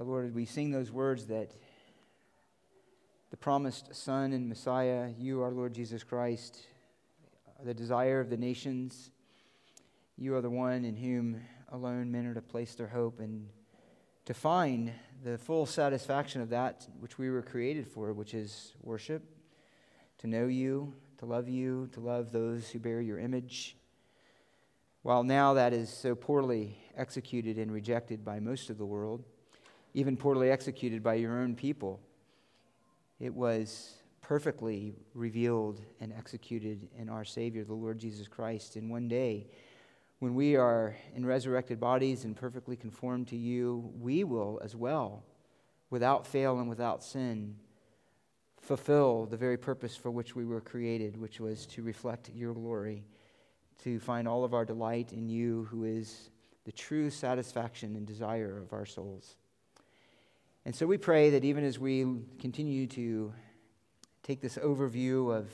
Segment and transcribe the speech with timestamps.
[0.00, 1.52] Our Lord, we sing those words that
[3.30, 6.58] the promised Son and Messiah, you, our Lord Jesus Christ,
[7.58, 9.10] are the desire of the nations.
[10.16, 13.50] You are the one in whom alone men are to place their hope and
[14.24, 14.90] to find
[15.22, 19.22] the full satisfaction of that which we were created for, which is worship,
[20.16, 23.76] to know you, to love you, to love those who bear your image.
[25.02, 29.26] While now that is so poorly executed and rejected by most of the world,
[29.94, 32.00] even poorly executed by your own people,
[33.18, 38.76] it was perfectly revealed and executed in our Savior, the Lord Jesus Christ.
[38.76, 39.48] And one day,
[40.20, 45.24] when we are in resurrected bodies and perfectly conformed to you, we will as well,
[45.90, 47.56] without fail and without sin,
[48.60, 53.02] fulfill the very purpose for which we were created, which was to reflect your glory,
[53.82, 56.30] to find all of our delight in you, who is
[56.64, 59.36] the true satisfaction and desire of our souls.
[60.66, 62.04] And so we pray that even as we
[62.38, 63.32] continue to
[64.22, 65.48] take this overview of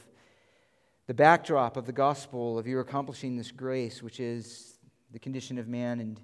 [1.07, 4.81] the backdrop of the gospel of you accomplishing this grace, which is
[5.13, 6.21] the condition of man, and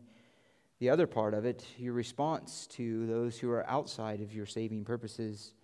[0.80, 4.84] the other part of it, your response to those who are outside of your saving
[4.84, 5.54] purposes.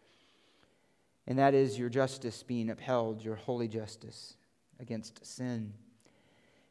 [1.27, 4.37] And that is your justice being upheld, your holy justice
[4.79, 5.73] against sin.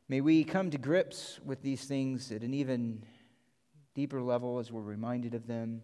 [0.07, 3.03] May we come to grips with these things at an even
[3.93, 5.81] deeper level as we're reminded of them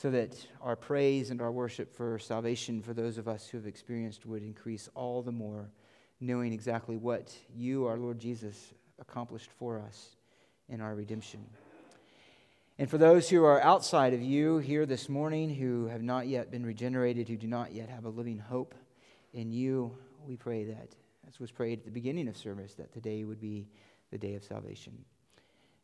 [0.00, 3.66] so that our praise and our worship for salvation for those of us who have
[3.66, 5.68] experienced would increase all the more,
[6.22, 10.16] knowing exactly what you, our Lord Jesus, accomplished for us
[10.70, 11.44] in our redemption.
[12.78, 16.50] And for those who are outside of you here this morning, who have not yet
[16.50, 18.74] been regenerated, who do not yet have a living hope
[19.34, 19.94] in you,
[20.26, 20.96] we pray that,
[21.28, 23.68] as was prayed at the beginning of service, that today would be
[24.10, 25.04] the day of salvation.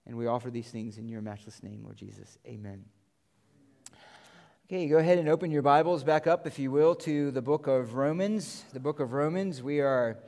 [0.07, 2.39] And we offer these things in your matchless name, Lord Jesus.
[2.47, 2.87] Amen.
[4.69, 7.69] Okay, go ahead and open your Bibles back up, if you will, to the book
[7.69, 8.65] of Romans.
[8.73, 9.63] The book of Romans.
[9.63, 10.19] We are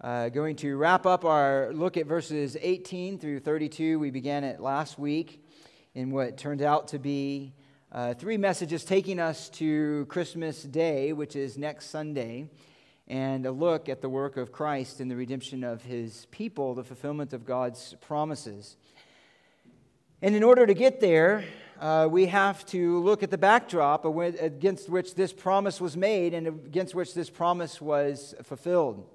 [0.00, 3.98] uh, going to wrap up our look at verses 18 through 32.
[3.98, 5.44] We began it last week
[5.94, 7.52] in what turned out to be
[7.92, 12.48] uh, three messages taking us to Christmas Day, which is next Sunday,
[13.06, 16.84] and a look at the work of Christ in the redemption of his people, the
[16.84, 18.78] fulfillment of God's promises.
[20.22, 21.44] And in order to get there,
[21.80, 26.46] uh, we have to look at the backdrop against which this promise was made and
[26.46, 29.06] against which this promise was fulfilled.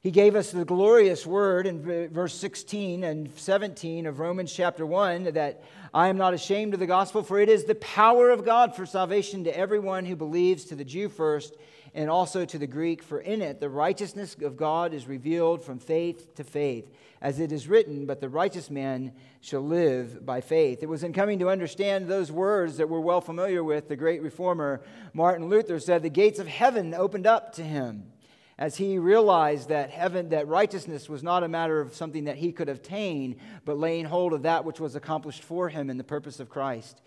[0.00, 5.32] He gave us the glorious word in verse 16 and 17 of Romans chapter 1
[5.32, 5.62] that
[5.94, 8.84] I am not ashamed of the gospel, for it is the power of God for
[8.84, 11.54] salvation to everyone who believes, to the Jew first,
[11.94, 15.78] and also to the Greek, for in it the righteousness of God is revealed from
[15.78, 20.82] faith to faith as it is written, but the righteous man shall live by faith.
[20.82, 24.20] It was in coming to understand those words that we're well familiar with, the great
[24.22, 24.82] reformer
[25.14, 28.12] Martin Luther said, The gates of heaven opened up to him
[28.58, 32.52] as he realized that heaven that righteousness was not a matter of something that he
[32.52, 36.40] could obtain but laying hold of that which was accomplished for him in the purpose
[36.40, 37.00] of christ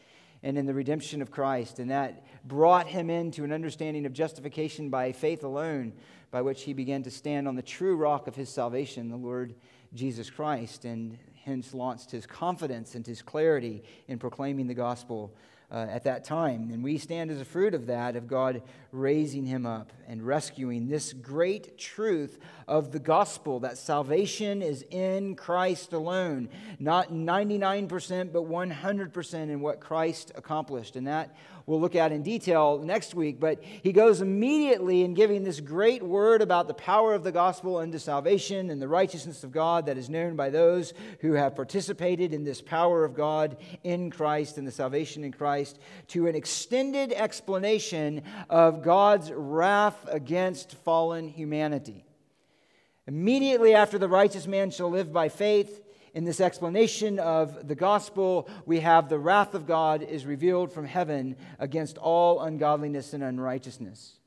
[0.43, 1.79] and in the redemption of christ.
[1.79, 5.93] And that brought him into an understanding of justification by faith alone
[6.29, 9.55] by which he began to stand on the true rock of his salvation the lord
[9.93, 15.33] Jesus Christ and hence launched his confidence and his clarity in proclaiming the gospel
[15.69, 16.69] uh, at that time.
[16.71, 18.61] And we stand as a fruit of that, of God
[18.91, 25.35] raising him up and rescuing this great truth of the gospel that salvation is in
[25.35, 30.95] Christ alone, not 99%, but 100% in what Christ accomplished.
[30.95, 31.35] And that
[31.67, 33.39] we'll look at in detail next week.
[33.39, 37.77] But he goes immediately in giving this great word about the power of the gospel
[37.77, 42.33] unto salvation and the righteousness of God that is known by those who have participated
[42.33, 45.77] in this power of God in Christ and the salvation in Christ
[46.07, 52.05] to an extended explanation of God's wrath against fallen humanity.
[53.07, 55.81] Immediately after the righteous man shall live by faith,
[56.17, 60.83] in this explanation of the gospel, we have the wrath of God is revealed from
[60.83, 64.17] heaven against all ungodliness and unrighteousness.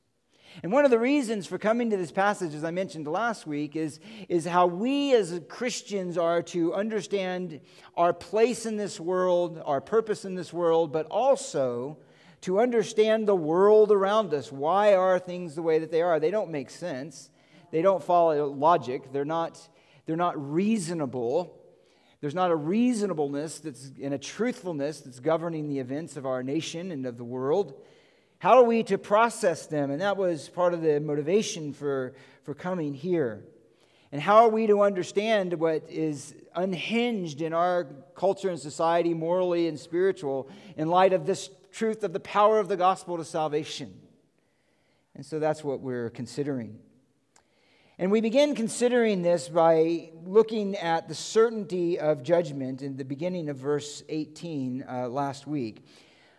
[0.62, 3.75] And one of the reasons for coming to this passage, as I mentioned last week,
[3.75, 3.99] is,
[4.29, 7.61] is how we as Christians are to understand
[7.97, 11.99] our place in this world, our purpose in this world, but also
[12.43, 14.53] to understand the world around us.
[14.53, 16.20] Why are things the way that they are?
[16.20, 17.31] They don't make sense.
[17.73, 19.12] They don't follow logic.
[19.12, 19.59] They're not,
[20.06, 21.56] they're not reasonable.
[22.20, 26.93] There's not a reasonableness that's, and a truthfulness that's governing the events of our nation
[26.93, 27.75] and of the world.
[28.38, 29.90] How are we to process them?
[29.90, 33.44] And that was part of the motivation for, for coming here.
[34.12, 37.84] And how are we to understand what is unhinged in our
[38.14, 42.69] culture and society, morally and spiritual, in light of this truth of the power of
[42.69, 43.94] the gospel to salvation?
[45.14, 46.78] And so that's what we're considering.
[48.00, 53.50] And we begin considering this by looking at the certainty of judgment in the beginning
[53.50, 55.85] of verse 18 uh, last week.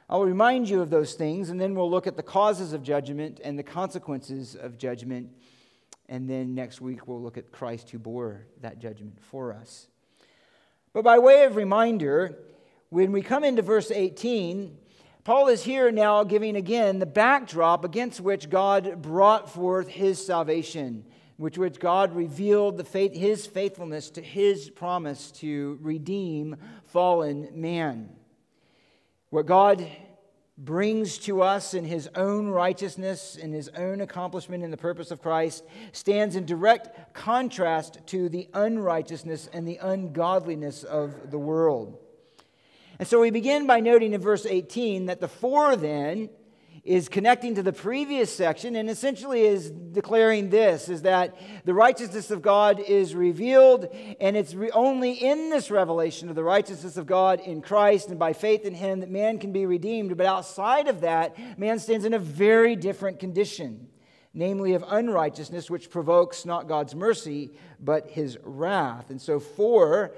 [0.10, 3.42] I'll remind you of those things, and then we'll look at the causes of judgment
[3.44, 5.30] and the consequences of judgment.
[6.10, 9.88] And then next week, we'll look at Christ who bore that judgment for us.
[10.94, 12.40] But by way of reminder,
[12.90, 14.76] when we come into verse 18,
[15.24, 21.06] Paul is here now giving again the backdrop against which God brought forth his salvation,
[21.42, 26.56] which which God revealed the faith, his faithfulness to his promise to redeem
[26.86, 28.12] fallen man.
[29.32, 29.84] What God
[30.56, 35.24] brings to us in his own righteousness, in his own accomplishment in the purpose of
[35.24, 41.98] Christ, stands in direct contrast to the unrighteousness and the ungodliness of the world.
[43.00, 46.30] And so we begin by noting in verse 18 that the four then
[46.84, 52.32] is connecting to the previous section and essentially is declaring this is that the righteousness
[52.32, 53.88] of God is revealed
[54.20, 58.18] and it's re- only in this revelation of the righteousness of God in Christ and
[58.18, 60.18] by faith in him that man can be redeemed.
[60.18, 63.88] But outside of that man stands in a very different condition
[64.34, 69.10] namely of unrighteousness which provokes not God's mercy but his wrath.
[69.10, 70.14] And so for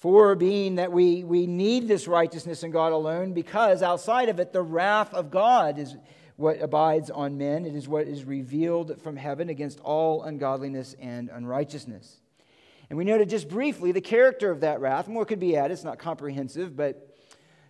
[0.00, 4.52] for being that we, we need this righteousness in God alone, because outside of it,
[4.52, 5.94] the wrath of God is
[6.36, 7.66] what abides on men.
[7.66, 12.16] It is what is revealed from heaven against all ungodliness and unrighteousness.
[12.88, 15.06] And we noted just briefly the character of that wrath.
[15.06, 17.09] More could be added, it's not comprehensive, but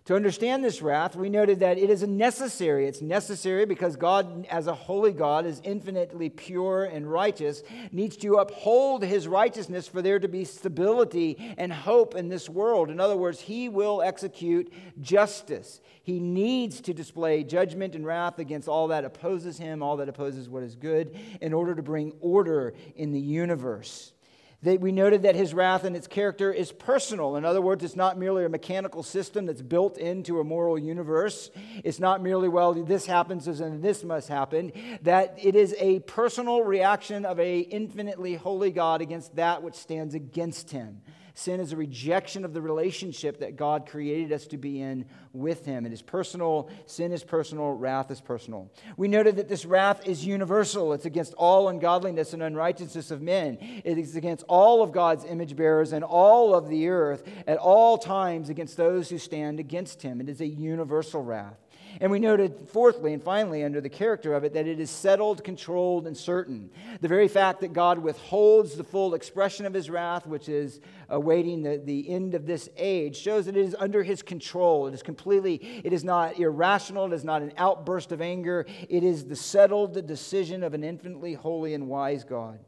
[0.06, 2.86] to understand this wrath, we noted that it is necessary.
[2.86, 7.62] It's necessary because God, as a holy God, is infinitely pure and righteous,
[7.92, 12.90] needs to uphold his righteousness for there to be stability and hope in this world.
[12.90, 15.80] In other words, he will execute justice.
[16.02, 20.48] He needs to display judgment and wrath against all that opposes him, all that opposes
[20.48, 24.12] what is good, in order to bring order in the universe.
[24.62, 27.36] That we noted that his wrath and its character is personal.
[27.36, 31.50] In other words, it's not merely a mechanical system that's built into a moral universe.
[31.82, 34.72] It's not merely, well, this happens and this must happen.
[35.02, 40.14] That it is a personal reaction of a infinitely holy God against that which stands
[40.14, 41.00] against him.
[41.40, 45.64] Sin is a rejection of the relationship that God created us to be in with
[45.64, 45.86] Him.
[45.86, 46.68] It is personal.
[46.84, 47.72] Sin is personal.
[47.72, 48.70] Wrath is personal.
[48.98, 50.92] We noted that this wrath is universal.
[50.92, 53.56] It's against all ungodliness and unrighteousness of men.
[53.86, 57.96] It is against all of God's image bearers and all of the earth at all
[57.96, 60.20] times against those who stand against Him.
[60.20, 61.56] It is a universal wrath.
[62.00, 65.42] And we noted, fourthly and finally, under the character of it, that it is settled,
[65.42, 66.70] controlled, and certain.
[67.00, 71.62] The very fact that God withholds the full expression of his wrath, which is awaiting
[71.62, 74.86] the, the end of this age, shows that it is under his control.
[74.86, 78.66] It is completely, it is not irrational, it is not an outburst of anger.
[78.88, 82.60] It is the settled decision of an infinitely holy and wise God,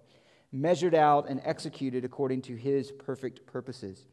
[0.51, 4.07] measured out and executed according to his perfect purposes.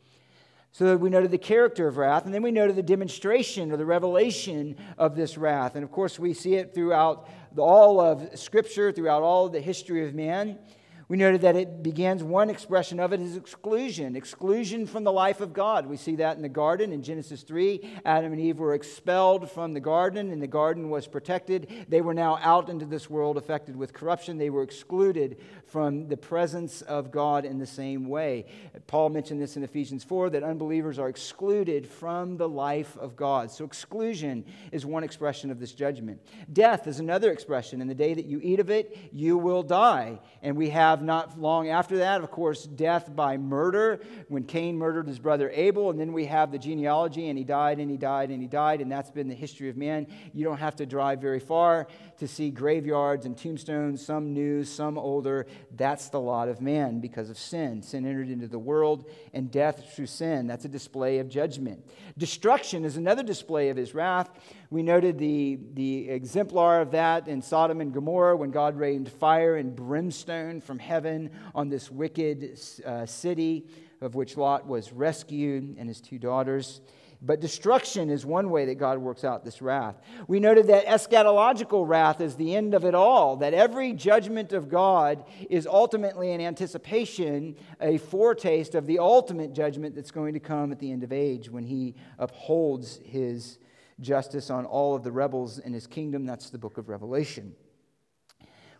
[0.71, 3.85] So we noted the character of wrath, and then we noted the demonstration or the
[3.85, 5.75] revelation of this wrath.
[5.75, 7.27] And of course, we see it throughout
[7.57, 10.59] all of Scripture, throughout all the history of man.
[11.09, 15.41] We noted that it begins, one expression of it is exclusion, exclusion from the life
[15.41, 15.87] of God.
[15.87, 18.01] We see that in the garden in Genesis 3.
[18.05, 21.87] Adam and Eve were expelled from the garden, and the garden was protected.
[21.89, 24.37] They were now out into this world affected with corruption.
[24.37, 28.45] They were excluded from the presence of God in the same way.
[28.85, 33.49] Paul mentioned this in Ephesians 4 that unbelievers are excluded from the life of God.
[33.49, 36.21] So, exclusion is one expression of this judgment.
[36.53, 37.81] Death is another expression.
[37.81, 40.19] In the day that you eat of it, you will die.
[40.43, 44.77] And we have have not long after that, of course, death by murder, when Cain
[44.77, 45.89] murdered his brother Abel.
[45.89, 48.81] And then we have the genealogy, and he died, and he died, and he died.
[48.81, 50.07] And that's been the history of man.
[50.33, 51.87] You don't have to drive very far
[52.19, 55.47] to see graveyards and tombstones, some new, some older.
[55.75, 57.81] That's the lot of man because of sin.
[57.81, 60.47] Sin entered into the world, and death through sin.
[60.47, 61.85] That's a display of judgment.
[62.17, 64.29] Destruction is another display of his wrath.
[64.69, 69.55] We noted the, the exemplar of that in Sodom and Gomorrah when God rained fire
[69.55, 73.65] and brimstone from heaven on this wicked uh, city
[74.01, 76.81] of which Lot was rescued and his two daughters.
[77.21, 80.01] But destruction is one way that God works out this wrath.
[80.29, 84.69] We noted that eschatological wrath is the end of it all, that every judgment of
[84.69, 90.71] God is ultimately an anticipation, a foretaste of the ultimate judgment that's going to come
[90.71, 93.59] at the end of age when he upholds his
[93.99, 96.25] justice on all of the rebels in his kingdom.
[96.25, 97.53] That's the book of Revelation.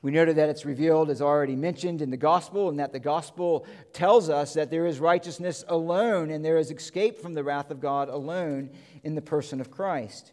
[0.01, 3.65] We noted that it's revealed, as already mentioned, in the gospel, and that the gospel
[3.91, 7.82] tells us that there is righteousness alone and there is escape from the wrath of
[7.82, 8.70] God alone
[9.03, 10.32] in the person of Christ.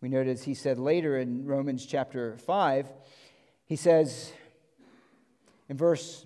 [0.00, 2.92] We noted, as he said later in Romans chapter 5,
[3.66, 4.32] he says
[5.68, 6.24] in verse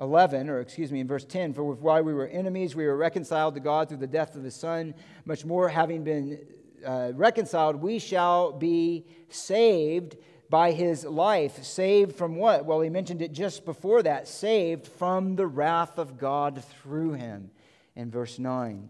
[0.00, 3.54] 11, or excuse me, in verse 10, for while we were enemies, we were reconciled
[3.54, 4.94] to God through the death of his Son.
[5.26, 6.38] Much more, having been
[6.86, 10.16] uh, reconciled, we shall be saved
[10.50, 11.62] by his life.
[11.62, 12.64] Saved from what?
[12.64, 17.50] Well, he mentioned it just before that saved from the wrath of God through him
[17.94, 18.88] in verse 9.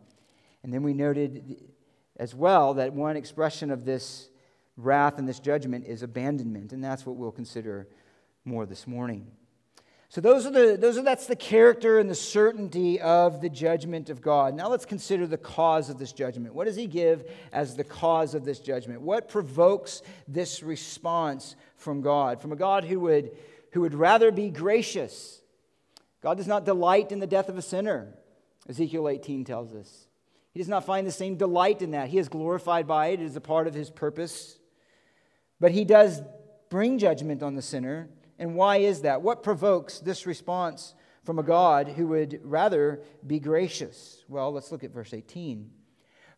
[0.62, 1.56] And then we noted
[2.16, 4.28] as well that one expression of this
[4.76, 7.88] wrath and this judgment is abandonment, and that's what we'll consider
[8.44, 9.26] more this morning.
[10.10, 14.08] So those are the those are that's the character and the certainty of the judgment
[14.08, 14.54] of God.
[14.54, 16.54] Now let's consider the cause of this judgment.
[16.54, 19.02] What does he give as the cause of this judgment?
[19.02, 22.40] What provokes this response from God?
[22.40, 23.36] From a God who would
[23.72, 25.42] who would rather be gracious.
[26.22, 28.14] God does not delight in the death of a sinner,
[28.66, 30.06] Ezekiel 18 tells us.
[30.52, 32.08] He does not find the same delight in that.
[32.08, 34.58] He is glorified by it, it is a part of his purpose.
[35.60, 36.22] But he does
[36.70, 39.22] bring judgment on the sinner and why is that?
[39.22, 44.24] What provokes this response from a God who would rather be gracious?
[44.28, 45.70] Well, let's look at verse 18.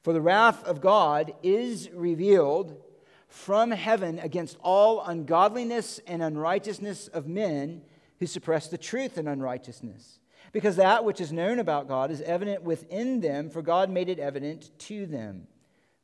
[0.02, 2.80] For the wrath of God is revealed
[3.28, 7.82] from heaven against all ungodliness and unrighteousness of men
[8.18, 10.18] who suppress the truth in unrighteousness.
[10.52, 14.18] Because that which is known about God is evident within them, for God made it
[14.18, 15.46] evident to them.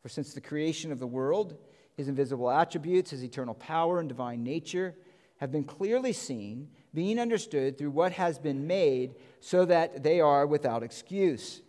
[0.02, 1.56] For since the creation of the world,
[1.96, 4.94] his invisible attributes, his eternal power and divine nature,
[5.38, 10.46] have been clearly seen, being understood through what has been made, so that they are
[10.46, 11.62] without excuse.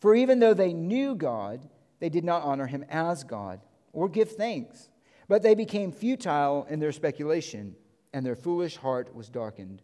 [0.00, 1.68] For even though they knew God,
[2.00, 3.60] they did not honor him as God
[3.92, 4.90] or give thanks,
[5.28, 7.74] but they became futile in their speculation,
[8.12, 9.82] and their foolish heart was darkened.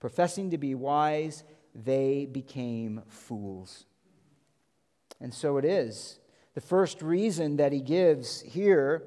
[0.00, 3.86] Professing to be wise, they became fools.
[5.20, 6.18] And so it is.
[6.54, 9.04] The first reason that he gives here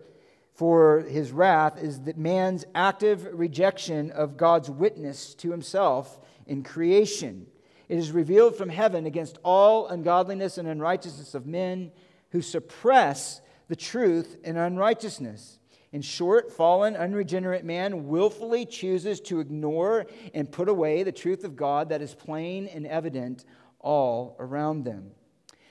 [0.56, 7.48] for his wrath is that man's active rejection of God's witness to himself in creation.
[7.90, 11.92] It is revealed from heaven against all ungodliness and unrighteousness of men
[12.32, 15.60] who suppress the truth in unrighteousness.
[15.92, 21.56] In short, fallen, unregenerate man willfully chooses to ignore and put away the truth of
[21.56, 23.46] God that is plain and evident
[23.80, 25.12] all around them.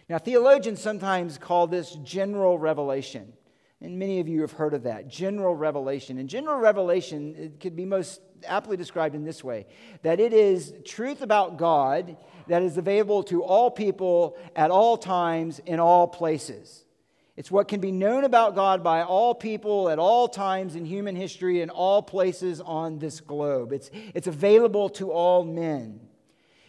[0.08, 3.32] Now, theologians sometimes call this general revelation.
[3.84, 6.16] And many of you have heard of that general revelation.
[6.16, 9.66] And general revelation it could be most aptly described in this way
[10.02, 12.16] that it is truth about God
[12.48, 16.86] that is available to all people at all times in all places.
[17.36, 21.14] It's what can be known about God by all people at all times in human
[21.14, 23.72] history in all places on this globe.
[23.72, 26.00] It's, it's available to all men.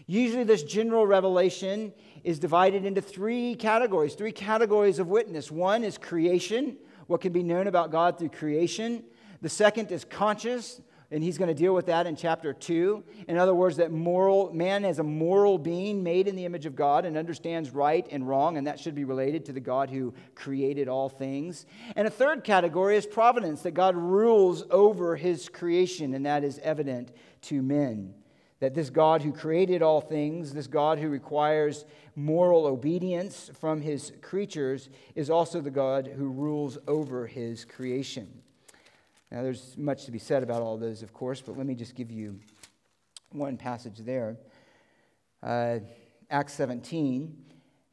[0.07, 1.93] Usually, this general revelation
[2.23, 5.49] is divided into three categories, three categories of witness.
[5.49, 9.03] One is creation, what can be known about God through creation.
[9.41, 10.81] The second is conscious,
[11.11, 13.03] and he's going to deal with that in chapter 2.
[13.27, 16.75] In other words, that moral man is a moral being made in the image of
[16.75, 20.13] God and understands right and wrong, and that should be related to the God who
[20.33, 21.65] created all things.
[21.95, 26.59] And a third category is providence, that God rules over his creation, and that is
[26.59, 27.11] evident
[27.43, 28.15] to men
[28.59, 31.85] that this God who created all things, this God who requires
[32.15, 38.41] moral obedience from his creatures, is also the God who rules over his creation.
[39.31, 41.95] Now, there's much to be said about all those, of course, but let me just
[41.95, 42.39] give you
[43.31, 44.37] one passage there.
[45.43, 45.79] Uh,
[46.29, 47.35] Acts 17.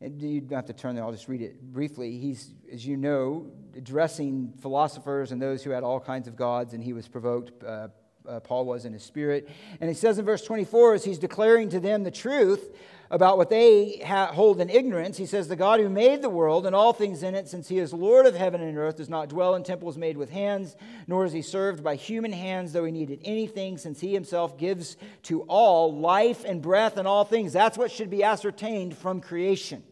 [0.00, 2.19] You don't have to turn there, I'll just read it briefly.
[2.19, 6.83] He's, as you know, addressing philosophers and those who had all kinds of gods, and
[6.83, 7.62] he was provoked.
[7.62, 7.88] Uh,
[8.29, 9.49] uh, Paul was in his spirit.
[9.81, 12.75] And he says in verse 24, as he's declaring to them the truth
[13.11, 16.64] about what they ha- hold in ignorance, he says, The God who made the world
[16.64, 19.29] and all things in it, since he is Lord of heaven and earth, does not
[19.29, 20.75] dwell in temples made with hands,
[21.07, 24.97] nor is he served by human hands, though he needed anything, since he himself gives
[25.25, 27.52] to all life and breath and all things.
[27.52, 29.83] That's what should be ascertained from creation,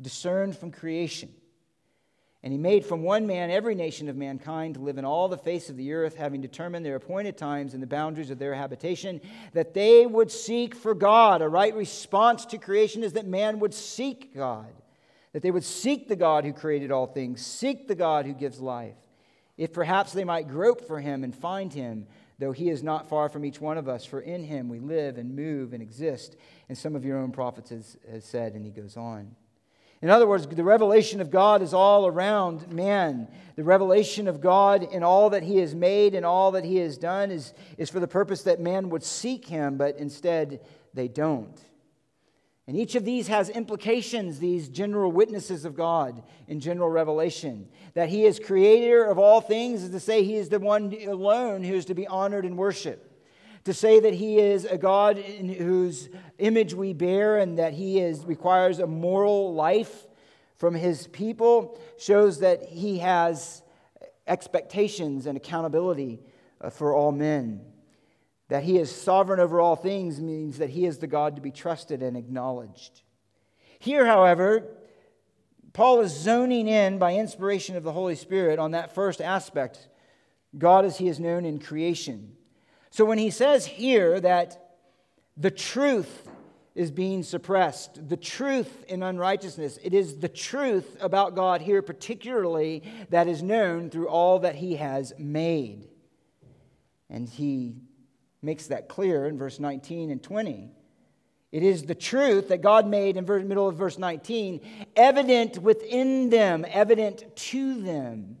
[0.00, 1.35] discerned from creation.
[2.46, 5.36] And he made from one man every nation of mankind to live in all the
[5.36, 9.20] face of the earth, having determined their appointed times and the boundaries of their habitation,
[9.52, 11.42] that they would seek for God.
[11.42, 14.72] A right response to creation is that man would seek God,
[15.32, 18.60] that they would seek the God who created all things, seek the God who gives
[18.60, 18.94] life,
[19.56, 22.06] if perhaps they might grope for him and find him,
[22.38, 25.18] though he is not far from each one of us, for in him we live
[25.18, 26.36] and move and exist.
[26.68, 29.34] And some of your own prophets has, has said, and he goes on.
[30.06, 33.26] In other words, the revelation of God is all around man.
[33.56, 36.96] The revelation of God in all that he has made and all that he has
[36.96, 40.60] done is, is for the purpose that man would seek him, but instead
[40.94, 41.60] they don't.
[42.68, 47.66] And each of these has implications, these general witnesses of God in general revelation.
[47.94, 51.64] That He is creator of all things is to say He is the one alone
[51.64, 53.15] who is to be honored and worshiped.
[53.66, 56.08] To say that He is a God in whose
[56.38, 60.06] image we bear and that He is, requires a moral life
[60.56, 63.62] from His people shows that He has
[64.26, 66.20] expectations and accountability
[66.60, 67.60] uh, for all men.
[68.48, 71.50] That he is sovereign over all things means that he is the God to be
[71.50, 73.02] trusted and acknowledged.
[73.80, 74.64] Here, however,
[75.72, 79.88] Paul is zoning in by inspiration of the Holy Spirit on that first aspect
[80.56, 82.35] God as he is known in creation.
[82.96, 84.78] So when he says here that
[85.36, 86.30] the truth
[86.74, 92.82] is being suppressed, the truth in unrighteousness, it is the truth about God here, particularly,
[93.10, 95.88] that is known through all that he has made.
[97.10, 97.74] And he
[98.40, 100.70] makes that clear in verse 19 and 20.
[101.52, 106.30] It is the truth that God made in the middle of verse 19, evident within
[106.30, 108.38] them, evident to them.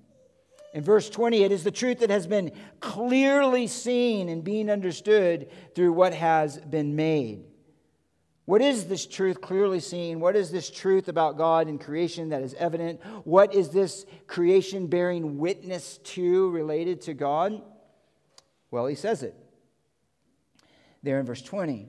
[0.76, 5.48] In verse 20, it is the truth that has been clearly seen and being understood
[5.74, 7.46] through what has been made.
[8.44, 10.20] What is this truth clearly seen?
[10.20, 13.00] What is this truth about God and creation that is evident?
[13.24, 17.62] What is this creation bearing witness to related to God?
[18.70, 19.34] Well, he says it
[21.02, 21.88] there in verse 20.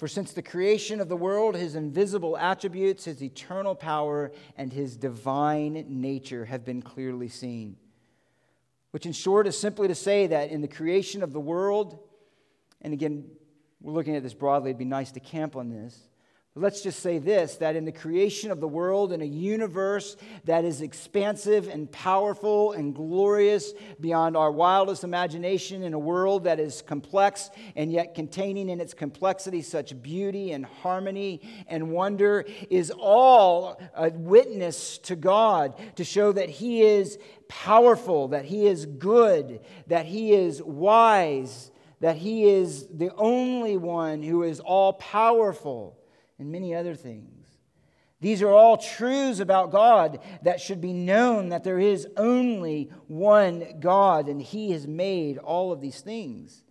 [0.00, 4.96] For since the creation of the world, his invisible attributes, his eternal power, and his
[4.96, 7.76] divine nature have been clearly seen.
[8.92, 11.98] Which, in short, is simply to say that in the creation of the world,
[12.80, 13.26] and again,
[13.82, 16.00] we're looking at this broadly, it'd be nice to camp on this.
[16.56, 20.16] Let's just say this that in the creation of the world, in a universe
[20.46, 26.58] that is expansive and powerful and glorious beyond our wildest imagination, in a world that
[26.58, 32.90] is complex and yet containing in its complexity such beauty and harmony and wonder, is
[32.90, 37.16] all a witness to God to show that He is
[37.46, 44.20] powerful, that He is good, that He is wise, that He is the only one
[44.20, 45.96] who is all powerful
[46.40, 47.46] and many other things.
[48.20, 53.78] These are all truths about God that should be known that there is only one
[53.80, 56.64] God and He has made all of these things.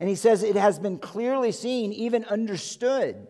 [0.00, 3.28] And He says it has been clearly seen, even understood.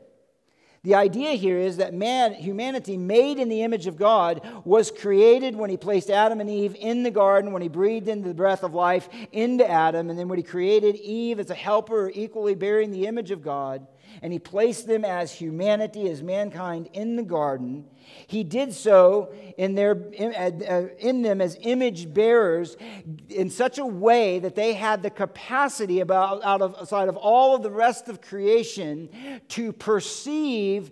[0.85, 5.57] The idea here is that man, humanity made in the image of God was created
[5.57, 8.63] when he placed Adam and Eve in the garden, when he breathed in the breath
[8.63, 12.93] of life into Adam, and then when he created Eve as a helper, equally bearing
[12.93, 13.85] the image of God
[14.23, 17.85] and he placed them as humanity, as mankind in the garden.
[18.27, 22.77] He did so in, their, in, uh, them as image bearers
[23.29, 27.55] in such a way that they had the capacity, about, out of, outside of all
[27.55, 29.09] of the rest of creation,
[29.49, 30.91] to perceive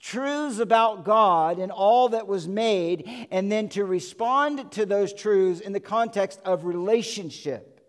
[0.00, 5.60] truths about God and all that was made, and then to respond to those truths
[5.60, 7.80] in the context of relationship.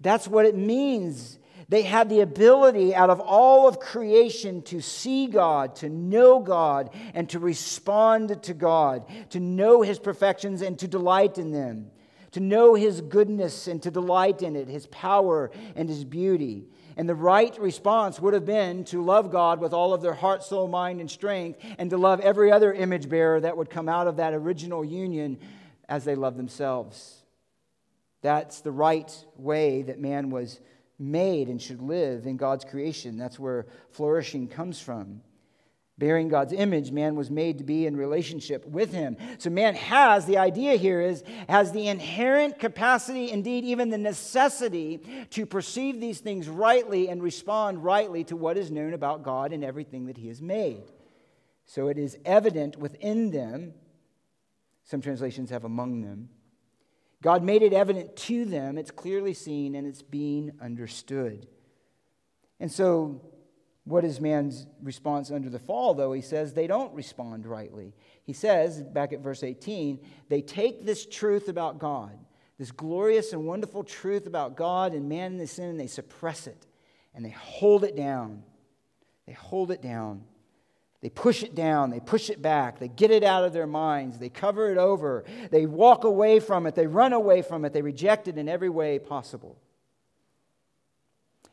[0.00, 1.37] That's what it means
[1.68, 6.90] they had the ability out of all of creation to see God, to know God,
[7.12, 11.90] and to respond to God, to know His perfections and to delight in them,
[12.30, 16.68] to know His goodness and to delight in it, His power and His beauty.
[16.96, 20.42] And the right response would have been to love God with all of their heart,
[20.42, 24.06] soul, mind, and strength, and to love every other image bearer that would come out
[24.06, 25.38] of that original union
[25.86, 27.22] as they love themselves.
[28.22, 30.60] That's the right way that man was
[30.98, 33.16] made and should live in God's creation.
[33.16, 35.22] That's where flourishing comes from.
[35.96, 39.16] Bearing God's image, man was made to be in relationship with him.
[39.38, 45.00] So man has, the idea here is, has the inherent capacity, indeed, even the necessity
[45.30, 49.64] to perceive these things rightly and respond rightly to what is known about God and
[49.64, 50.84] everything that he has made.
[51.66, 53.74] So it is evident within them.
[54.84, 56.28] Some translations have among them
[57.22, 61.46] God made it evident to them, it's clearly seen, and it's being understood.
[62.60, 63.20] And so,
[63.84, 66.12] what is man's response under the fall, though?
[66.12, 67.94] He says they don't respond rightly.
[68.24, 72.18] He says, back at verse 18, they take this truth about God,
[72.58, 76.46] this glorious and wonderful truth about God and man and the sin, and they suppress
[76.46, 76.66] it
[77.18, 78.44] and they hold it down.
[79.26, 80.22] They hold it down.
[81.00, 84.18] They push it down, they push it back, they get it out of their minds,
[84.18, 87.82] they cover it over, they walk away from it, they run away from it, they
[87.82, 89.60] reject it in every way possible.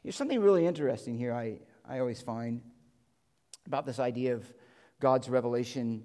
[0.04, 2.62] There's something really interesting here I, I always find
[3.68, 4.52] about this idea of
[5.00, 6.04] God's revelation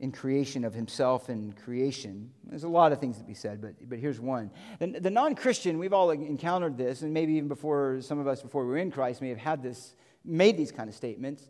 [0.00, 2.30] in creation of himself and creation.
[2.44, 4.50] There's a lot of things to be said, but, but here's one.
[4.78, 8.42] The, the non Christian, we've all encountered this, and maybe even before some of us
[8.42, 11.48] before we were in Christ may have had this, made these kind of statements.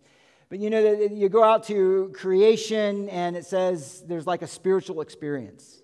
[0.48, 4.46] But you know, that you go out to creation and it says there's like a
[4.46, 5.82] spiritual experience.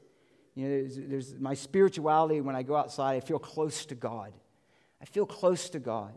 [0.54, 4.32] You know, there's, there's my spirituality when I go outside, I feel close to God.
[5.02, 6.12] I feel close to God.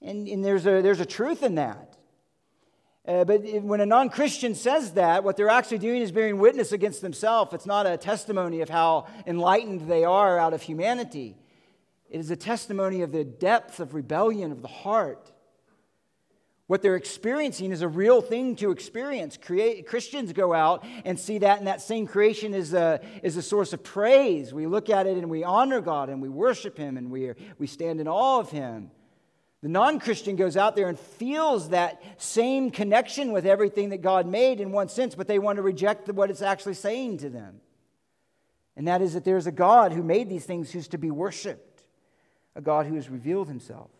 [0.00, 1.96] And, and there's, a, there's a truth in that.
[3.06, 6.70] Uh, but when a non Christian says that, what they're actually doing is bearing witness
[6.70, 7.52] against themselves.
[7.52, 11.36] It's not a testimony of how enlightened they are out of humanity,
[12.08, 15.31] it is a testimony of the depth of rebellion of the heart.
[16.68, 19.36] What they're experiencing is a real thing to experience.
[19.36, 23.42] Create, Christians go out and see that, and that same creation is a, is a
[23.42, 24.54] source of praise.
[24.54, 27.66] We look at it and we honor God and we worship Him and we, we
[27.66, 28.90] stand in awe of Him.
[29.62, 34.26] The non Christian goes out there and feels that same connection with everything that God
[34.26, 37.60] made in one sense, but they want to reject what it's actually saying to them.
[38.76, 41.82] And that is that there's a God who made these things who's to be worshiped,
[42.56, 43.90] a God who has revealed himself.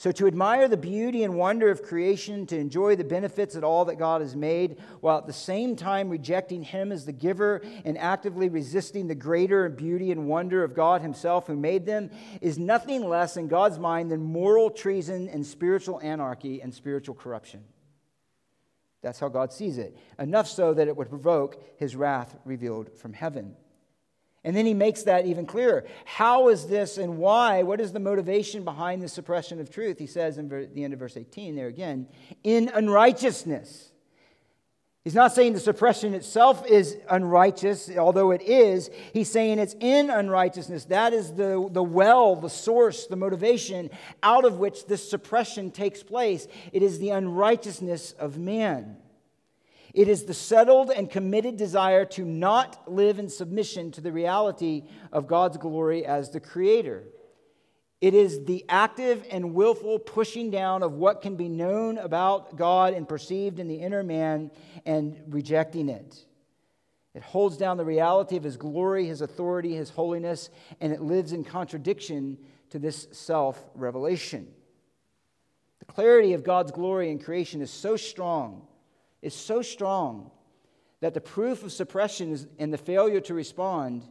[0.00, 3.84] So, to admire the beauty and wonder of creation, to enjoy the benefits of all
[3.84, 7.98] that God has made, while at the same time rejecting Him as the giver and
[7.98, 12.10] actively resisting the greater beauty and wonder of God Himself who made them,
[12.40, 17.62] is nothing less in God's mind than moral treason and spiritual anarchy and spiritual corruption.
[19.02, 19.98] That's how God sees it.
[20.18, 23.54] Enough so that it would provoke His wrath revealed from heaven.
[24.42, 25.84] And then he makes that even clearer.
[26.06, 27.62] How is this and why?
[27.62, 29.98] What is the motivation behind the suppression of truth?
[29.98, 32.08] He says in the end of verse 18 there again,
[32.42, 33.90] in unrighteousness.
[35.04, 38.90] He's not saying the suppression itself is unrighteous, although it is.
[39.14, 40.86] He's saying it's in unrighteousness.
[40.86, 43.90] That is the, the well, the source, the motivation
[44.22, 46.46] out of which this suppression takes place.
[46.72, 48.96] It is the unrighteousness of man.
[49.92, 54.84] It is the settled and committed desire to not live in submission to the reality
[55.12, 57.04] of God's glory as the Creator.
[58.00, 62.94] It is the active and willful pushing down of what can be known about God
[62.94, 64.50] and perceived in the inner man
[64.86, 66.24] and rejecting it.
[67.12, 70.48] It holds down the reality of His glory, His authority, His holiness,
[70.80, 72.38] and it lives in contradiction
[72.70, 74.46] to this self revelation.
[75.80, 78.68] The clarity of God's glory in creation is so strong
[79.22, 80.30] is so strong
[81.00, 84.06] that the proof of suppression and the failure to respond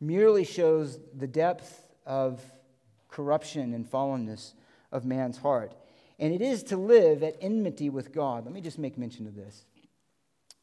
[0.00, 2.42] merely shows the depth of
[3.08, 4.54] corruption and fallenness
[4.90, 5.74] of man's heart.
[6.18, 8.44] And it is to live at enmity with God.
[8.44, 9.64] Let me just make mention of this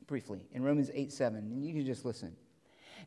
[0.07, 2.35] briefly in Romans 8 7, and you can just listen.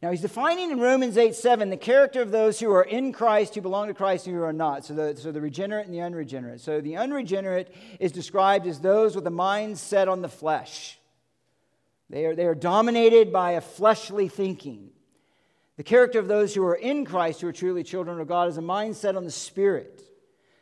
[0.03, 3.55] Now, he's defining in Romans 8 7 the character of those who are in Christ,
[3.55, 4.85] who belong to Christ, and who are not.
[4.85, 6.61] So the, so the regenerate and the unregenerate.
[6.61, 10.99] So the unregenerate is described as those with a mind set on the flesh.
[12.11, 14.91] They are, they are dominated by a fleshly thinking.
[15.77, 18.59] The character of those who are in Christ, who are truly children of God, is
[18.59, 20.03] a mind set on the Spirit.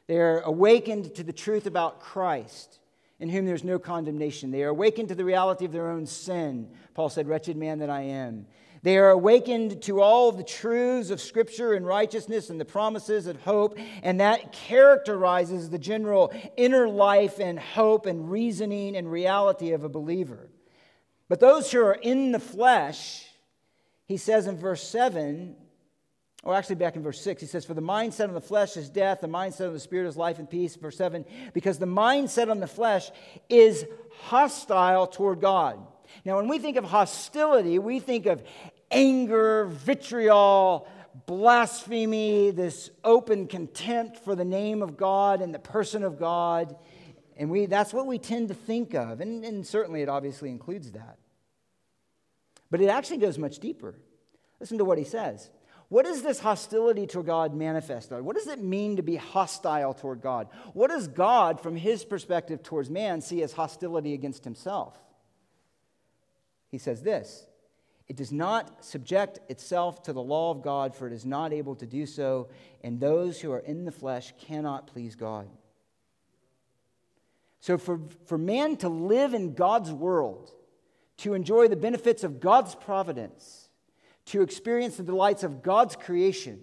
[0.06, 2.78] They are awakened to the truth about Christ,
[3.18, 4.50] in whom there's no condemnation.
[4.50, 6.70] They are awakened to the reality of their own sin.
[6.94, 8.46] Paul said, Wretched man that I am.
[8.82, 13.42] They are awakened to all the truths of Scripture and righteousness and the promises of
[13.42, 19.84] hope, and that characterizes the general inner life and hope and reasoning and reality of
[19.84, 20.48] a believer.
[21.28, 23.26] But those who are in the flesh,
[24.06, 25.56] he says in verse 7,
[26.42, 28.88] or actually back in verse 6, he says, For the mindset on the flesh is
[28.88, 30.74] death, the mindset on the spirit is life and peace.
[30.74, 33.10] Verse 7, because the mindset on the flesh
[33.50, 33.84] is
[34.22, 35.78] hostile toward God.
[36.24, 38.42] Now, when we think of hostility, we think of
[38.90, 40.88] anger, vitriol,
[41.26, 46.76] blasphemy, this open contempt for the name of God and the person of God.
[47.36, 49.20] And we, that's what we tend to think of.
[49.20, 51.18] And, and certainly it obviously includes that.
[52.70, 53.94] But it actually goes much deeper.
[54.60, 55.50] Listen to what he says.
[55.88, 58.12] What is this hostility toward God manifest?
[58.12, 60.48] What does it mean to be hostile toward God?
[60.72, 64.96] What does God, from his perspective towards man, see as hostility against himself?
[66.70, 67.46] He says this
[68.10, 71.76] it does not subject itself to the law of God, for it is not able
[71.76, 72.48] to do so,
[72.82, 75.48] and those who are in the flesh cannot please God.
[77.60, 80.50] So, for, for man to live in God's world,
[81.18, 83.68] to enjoy the benefits of God's providence,
[84.26, 86.60] to experience the delights of God's creation,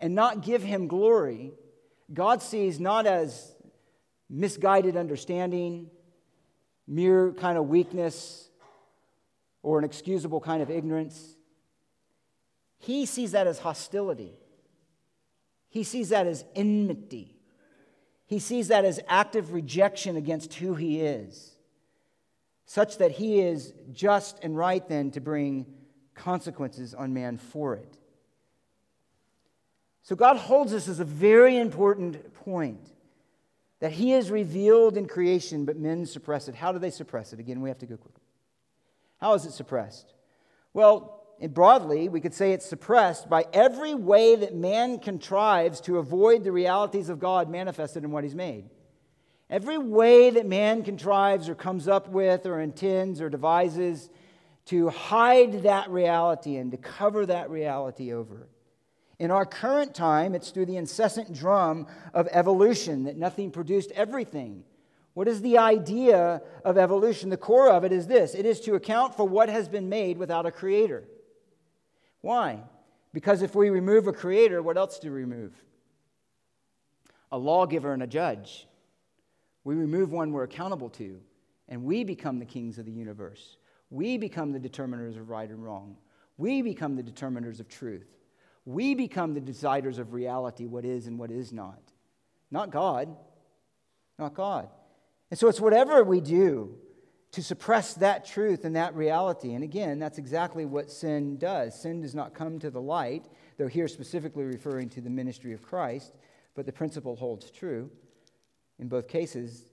[0.00, 1.52] and not give him glory,
[2.12, 3.54] God sees not as
[4.28, 5.88] misguided understanding,
[6.86, 8.50] mere kind of weakness,
[9.62, 11.36] or an excusable kind of ignorance.
[12.78, 14.34] He sees that as hostility.
[15.68, 17.38] He sees that as enmity.
[18.26, 21.54] he sees that as active rejection against who he is,
[22.64, 25.66] such that he is just and right then to bring
[26.14, 27.98] consequences on man for it.
[30.02, 32.90] So God holds this as a very important point
[33.80, 36.54] that he is revealed in creation, but men suppress it.
[36.54, 37.38] How do they suppress it?
[37.38, 38.21] Again, we have to go quickly.
[39.22, 40.12] How is it suppressed?
[40.74, 46.42] Well, broadly, we could say it's suppressed by every way that man contrives to avoid
[46.42, 48.68] the realities of God manifested in what he's made.
[49.48, 54.10] Every way that man contrives or comes up with or intends or devises
[54.66, 58.48] to hide that reality and to cover that reality over.
[59.20, 64.64] In our current time, it's through the incessant drum of evolution that nothing produced everything.
[65.14, 67.28] What is the idea of evolution?
[67.28, 70.16] The core of it is this it is to account for what has been made
[70.18, 71.04] without a creator.
[72.20, 72.62] Why?
[73.12, 75.52] Because if we remove a creator, what else do we remove?
[77.30, 78.66] A lawgiver and a judge.
[79.64, 81.20] We remove one we're accountable to,
[81.68, 83.58] and we become the kings of the universe.
[83.90, 85.96] We become the determiners of right and wrong.
[86.38, 88.08] We become the determiners of truth.
[88.64, 91.82] We become the deciders of reality, what is and what is not.
[92.50, 93.14] Not God.
[94.18, 94.68] Not God.
[95.32, 96.74] And so it's whatever we do
[97.30, 99.54] to suppress that truth and that reality.
[99.54, 101.80] And again, that's exactly what sin does.
[101.80, 103.24] Sin does not come to the light,
[103.56, 106.12] though here specifically referring to the ministry of Christ,
[106.54, 107.90] but the principle holds true
[108.78, 109.64] in both cases.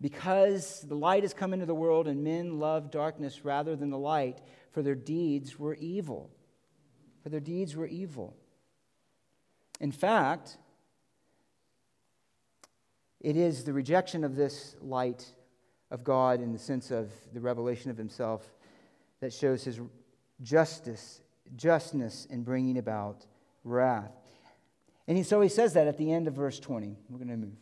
[0.00, 3.96] Because the light has come into the world and men love darkness rather than the
[3.96, 4.40] light,
[4.72, 6.32] for their deeds were evil.
[7.22, 8.36] For their deeds were evil.
[9.78, 10.58] In fact,
[13.20, 15.24] it is the rejection of this light
[15.90, 18.44] of God in the sense of the revelation of himself
[19.20, 19.80] that shows his
[20.42, 21.20] justice,
[21.56, 23.24] justness in bringing about
[23.64, 24.12] wrath.
[25.08, 26.96] And he, so he says that at the end of verse 20.
[27.08, 27.56] We're going to move.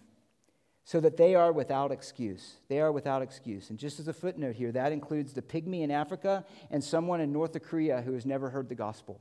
[0.86, 2.56] So that they are without excuse.
[2.68, 3.70] They are without excuse.
[3.70, 7.32] And just as a footnote here, that includes the pygmy in Africa and someone in
[7.32, 9.20] North Korea who has never heard the gospel.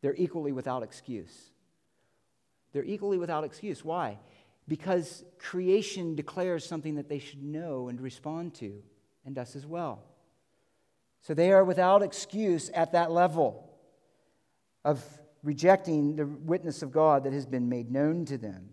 [0.00, 1.50] They're equally without excuse.
[2.72, 3.84] They're equally without excuse.
[3.84, 4.18] Why?
[4.72, 8.82] Because creation declares something that they should know and respond to,
[9.26, 10.02] and us as well.
[11.20, 13.68] So they are without excuse at that level
[14.82, 15.04] of
[15.42, 18.70] rejecting the witness of God that has been made known to them.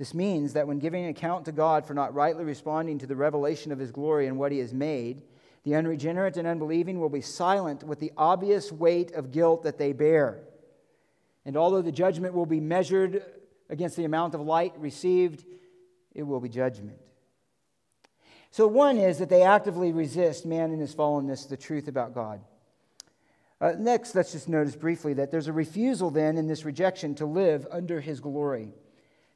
[0.00, 3.70] This means that when giving account to God for not rightly responding to the revelation
[3.70, 5.22] of his glory and what he has made,
[5.62, 9.92] the unregenerate and unbelieving will be silent with the obvious weight of guilt that they
[9.92, 10.40] bear.
[11.44, 13.22] And although the judgment will be measured
[13.68, 15.44] against the amount of light received,
[16.14, 16.98] it will be judgment.
[18.50, 22.40] So, one is that they actively resist man in his fallenness, the truth about God.
[23.60, 27.26] Uh, next, let's just notice briefly that there's a refusal then in this rejection to
[27.26, 28.72] live under his glory.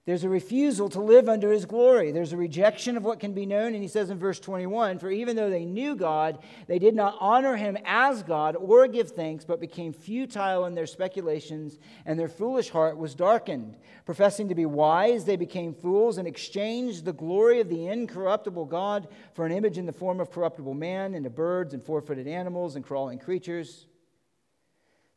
[0.09, 2.13] There's a refusal to live under his glory.
[2.13, 3.75] There's a rejection of what can be known.
[3.75, 7.19] And he says in verse 21 For even though they knew God, they did not
[7.21, 12.27] honor him as God or give thanks, but became futile in their speculations, and their
[12.27, 13.77] foolish heart was darkened.
[14.07, 19.09] Professing to be wise, they became fools and exchanged the glory of the incorruptible God
[19.35, 22.27] for an image in the form of corruptible man, and of birds, and four footed
[22.27, 23.85] animals, and crawling creatures.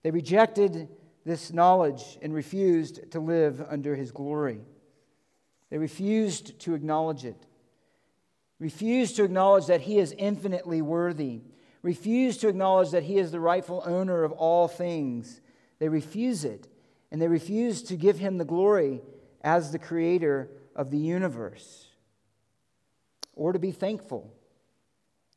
[0.03, 0.89] They rejected
[1.23, 4.59] this knowledge and refused to live under his glory.
[5.71, 7.47] They refused to acknowledge it,
[8.59, 11.41] refused to acknowledge that He is infinitely worthy,
[11.81, 15.41] refused to acknowledge that He is the rightful owner of all things.
[15.79, 16.67] They refuse it,
[17.09, 19.01] and they refuse to give Him the glory
[19.41, 21.87] as the creator of the universe
[23.33, 24.31] or to be thankful.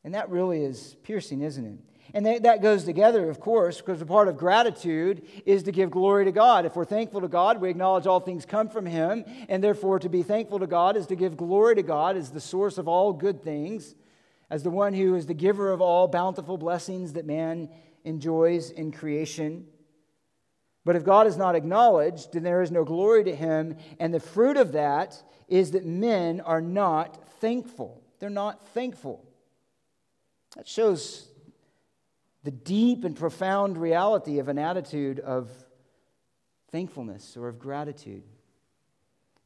[0.02, 1.78] And that really is piercing, isn't it?
[2.14, 6.24] And that goes together, of course, because a part of gratitude is to give glory
[6.26, 6.64] to God.
[6.64, 10.08] If we're thankful to God, we acknowledge all things come from Him, and therefore to
[10.08, 13.12] be thankful to God is to give glory to God as the source of all
[13.12, 13.96] good things,
[14.48, 17.68] as the one who is the giver of all bountiful blessings that man
[18.04, 19.66] enjoys in creation.
[20.84, 24.20] But if God is not acknowledged, then there is no glory to Him, and the
[24.20, 28.04] fruit of that is that men are not thankful.
[28.20, 29.28] They're not thankful.
[30.54, 31.28] That shows
[32.44, 35.50] the deep and profound reality of an attitude of
[36.70, 38.22] thankfulness or of gratitude.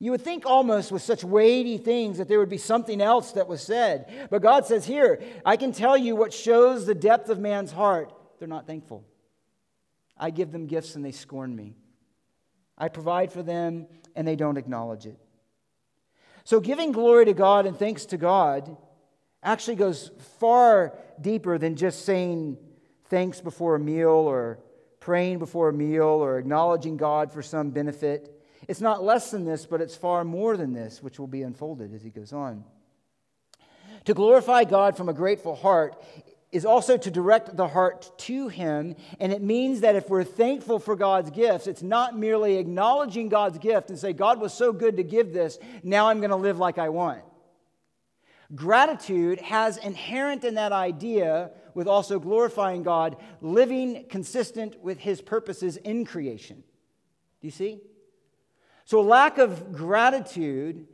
[0.00, 3.48] You would think almost with such weighty things that there would be something else that
[3.48, 4.28] was said.
[4.30, 8.12] But God says, Here, I can tell you what shows the depth of man's heart.
[8.38, 9.04] They're not thankful.
[10.16, 11.76] I give them gifts and they scorn me.
[12.76, 15.18] I provide for them and they don't acknowledge it.
[16.44, 18.76] So, giving glory to God and thanks to God
[19.42, 22.56] actually goes far deeper than just saying
[23.08, 24.58] thanks before a meal or
[25.00, 28.34] praying before a meal or acknowledging God for some benefit.
[28.66, 31.94] It's not less than this, but it's far more than this, which will be unfolded
[31.94, 32.64] as he goes on.
[34.04, 36.02] To glorify God from a grateful heart
[36.50, 38.96] is also to direct the heart to Him.
[39.20, 43.58] And it means that if we're thankful for God's gifts, it's not merely acknowledging God's
[43.58, 46.58] gift and say, God was so good to give this, now I'm going to live
[46.58, 47.22] like I want.
[48.54, 55.76] Gratitude has inherent in that idea with also glorifying God, living consistent with His purposes
[55.76, 56.64] in creation.
[57.40, 57.78] Do you see?
[58.84, 60.88] So, a lack of gratitude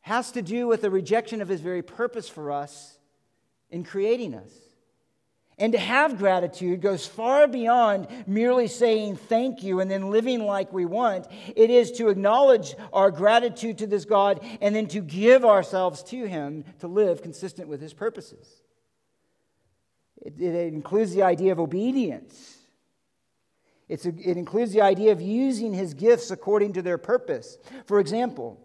[0.00, 2.98] has to do with the rejection of His very purpose for us
[3.70, 4.52] in creating us.
[5.56, 10.72] And to have gratitude goes far beyond merely saying thank you and then living like
[10.72, 11.28] we want.
[11.54, 16.24] It is to acknowledge our gratitude to this God and then to give ourselves to
[16.24, 18.63] Him to live consistent with His purposes.
[20.24, 22.58] It, it includes the idea of obedience.
[23.90, 27.58] A, it includes the idea of using His gifts according to their purpose.
[27.86, 28.58] For example,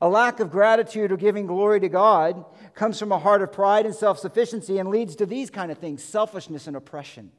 [0.00, 2.44] a lack of gratitude or giving glory to God
[2.74, 5.78] comes from a heart of pride and self sufficiency and leads to these kind of
[5.78, 7.32] things selfishness and oppression.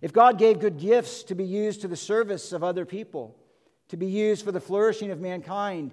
[0.00, 3.36] If God gave good gifts to be used to the service of other people,
[3.88, 5.92] to be used for the flourishing of mankind,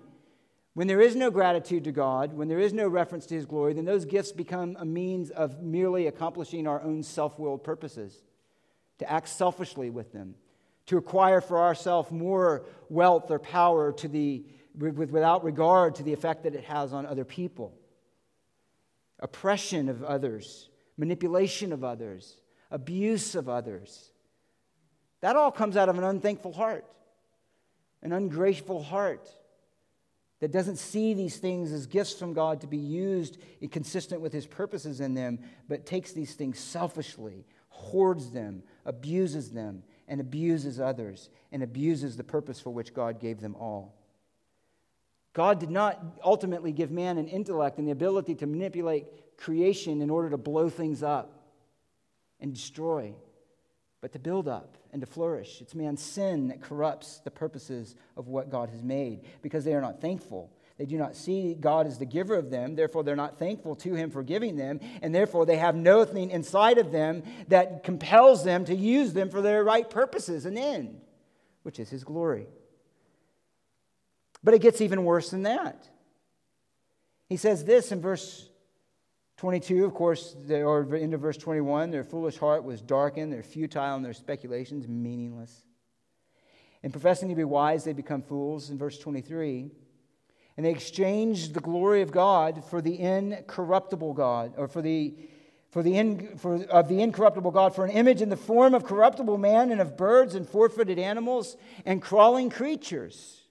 [0.78, 3.74] when there is no gratitude to God, when there is no reference to His glory,
[3.74, 8.22] then those gifts become a means of merely accomplishing our own self willed purposes,
[9.00, 10.36] to act selfishly with them,
[10.86, 14.46] to acquire for ourselves more wealth or power to the
[14.78, 17.74] with, without regard to the effect that it has on other people.
[19.18, 24.12] Oppression of others, manipulation of others, abuse of others.
[25.22, 26.86] That all comes out of an unthankful heart,
[28.04, 29.28] an ungrateful heart
[30.40, 33.38] that doesn't see these things as gifts from God to be used
[33.72, 39.84] consistent with his purposes in them, but takes these things selfishly, hoards them, abuses them,
[40.08, 43.96] and abuses others, and abuses the purpose for which God gave them all.
[45.34, 50.10] God did not ultimately give man an intellect and the ability to manipulate creation in
[50.10, 51.52] order to blow things up
[52.40, 53.14] and destroy,
[54.08, 55.60] but to build up and to flourish.
[55.60, 59.82] It's man's sin that corrupts the purposes of what God has made because they are
[59.82, 60.50] not thankful.
[60.78, 63.96] They do not see God as the giver of them, therefore, they're not thankful to
[63.96, 68.64] Him for giving them, and therefore, they have nothing inside of them that compels them
[68.64, 71.02] to use them for their right purposes and end,
[71.64, 72.48] which is His glory.
[74.42, 75.86] But it gets even worse than that.
[77.28, 78.48] He says this in verse
[79.38, 83.96] 22, of course, they, or into verse 21 their foolish heart was darkened, they're futile,
[83.96, 85.64] and their speculations meaningless.
[86.84, 89.70] In professing to be wise, they become fools, in verse 23.
[90.56, 95.16] And they exchanged the glory of God for the incorruptible God, or for the
[95.70, 98.86] for the in, for, of the incorruptible God, for an image in the form of
[98.86, 103.44] corruptible man and of birds and four footed animals and crawling creatures.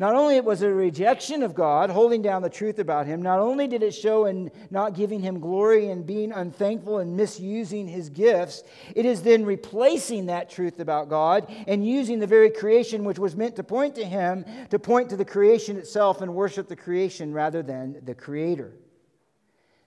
[0.00, 3.38] Not only was it a rejection of God, holding down the truth about him, not
[3.38, 8.08] only did it show in not giving him glory and being unthankful and misusing his
[8.08, 8.62] gifts,
[8.96, 13.36] it is then replacing that truth about God and using the very creation which was
[13.36, 17.34] meant to point to him to point to the creation itself and worship the creation
[17.34, 18.72] rather than the creator.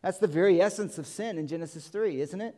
[0.03, 2.55] That's the very essence of sin in Genesis 3, isn't it?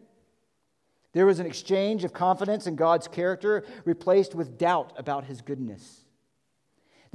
[1.13, 6.04] There was an exchange of confidence in God's character replaced with doubt about his goodness.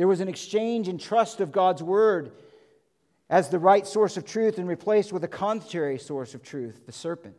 [0.01, 2.33] There was an exchange in trust of God's word
[3.29, 6.93] as the right source of truth and replaced with a contrary source of truth, the
[6.93, 7.37] serpent.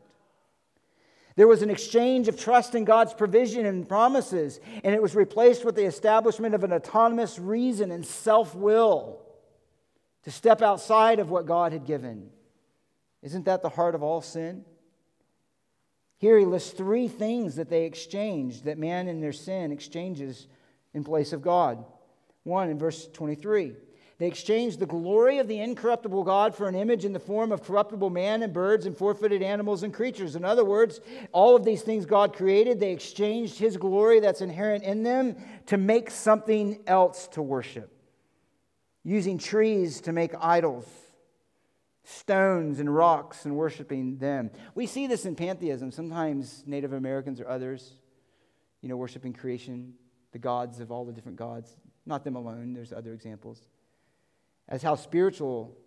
[1.36, 5.65] There was an exchange of trust in God's provision and promises, and it was replaced
[5.65, 9.24] with the establishment of an autonomous reason and self will
[10.21, 12.30] to step outside of what God had given.
[13.24, 14.65] Isn't that the heart of all sin?
[16.19, 20.45] Here he lists three things that they exchanged, that man in their sin exchanges
[20.93, 21.84] in place of God.
[22.43, 23.75] 1 in verse 23.
[24.21, 27.63] They exchanged the glory of the incorruptible God for an image in the form of
[27.63, 30.36] corruptible man and birds and four footed animals and creatures.
[30.36, 30.99] In other words,
[31.32, 35.77] all of these things God created, they exchanged His glory that's inherent in them to
[35.77, 37.91] make something else to worship.
[39.04, 40.86] Using trees to make idols,
[42.04, 44.51] stones and rocks and worshiping them.
[44.75, 45.89] We see this in pantheism.
[45.89, 47.93] Sometimes Native Americans or others,
[48.82, 49.95] you know, worshiping creation,
[50.32, 51.75] the gods of all the different gods.
[52.06, 53.62] Not them alone, there's other examples.
[54.67, 55.77] As how spiritual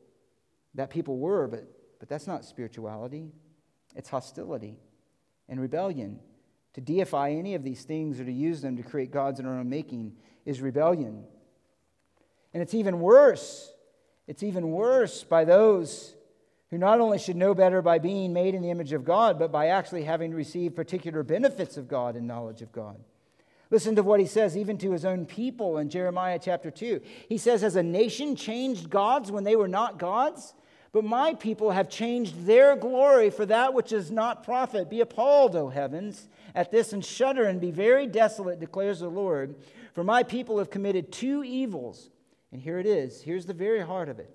[0.75, 1.67] that people were, but,
[1.99, 3.33] but that's not spirituality.
[3.95, 4.79] It's hostility
[5.49, 6.21] and rebellion.
[6.75, 9.59] To deify any of these things or to use them to create gods in our
[9.59, 11.25] own making is rebellion.
[12.53, 13.73] And it's even worse.
[14.27, 16.15] It's even worse by those
[16.71, 19.53] who not only should know better by being made in the image of God, but
[19.53, 22.99] by actually having received particular benefits of God and knowledge of God.
[23.75, 27.01] Listen to what he says, even to his own people in Jeremiah chapter 2.
[27.29, 30.55] He says, Has a nation changed gods when they were not gods?
[30.93, 34.89] But my people have changed their glory for that which is not profit.
[34.89, 39.57] Be appalled, O heavens, at this and shudder and be very desolate, declares the Lord.
[39.93, 42.11] For my people have committed two evils.
[42.53, 43.23] And here it is.
[43.23, 44.31] Here's the very heart of it.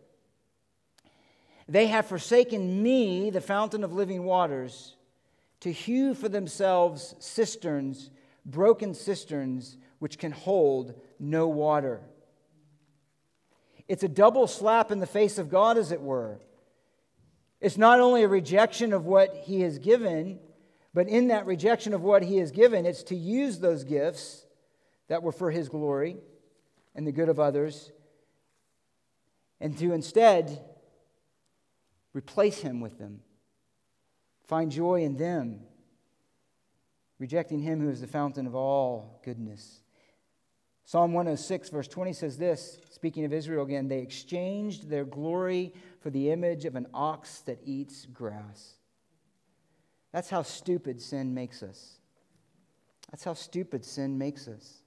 [1.69, 4.97] They have forsaken me, the fountain of living waters,
[5.61, 8.09] to hew for themselves cisterns,
[8.45, 12.01] broken cisterns, which can hold no water.
[13.87, 16.39] It's a double slap in the face of God, as it were.
[17.59, 20.39] It's not only a rejection of what He has given,
[20.93, 24.45] but in that rejection of what He has given, it's to use those gifts
[25.07, 26.17] that were for His glory
[26.95, 27.91] and the good of others,
[29.59, 30.63] and to instead
[32.13, 33.21] replace Him with them,
[34.47, 35.61] find joy in them,
[37.20, 39.82] rejecting Him who is the fountain of all goodness.
[40.86, 46.09] Psalm 106, verse 20 says this, speaking of Israel again, they exchanged their glory for
[46.09, 48.74] the image of an ox that eats grass.
[50.11, 51.99] That's how stupid sin makes us.
[53.11, 54.82] That's how stupid sin makes us.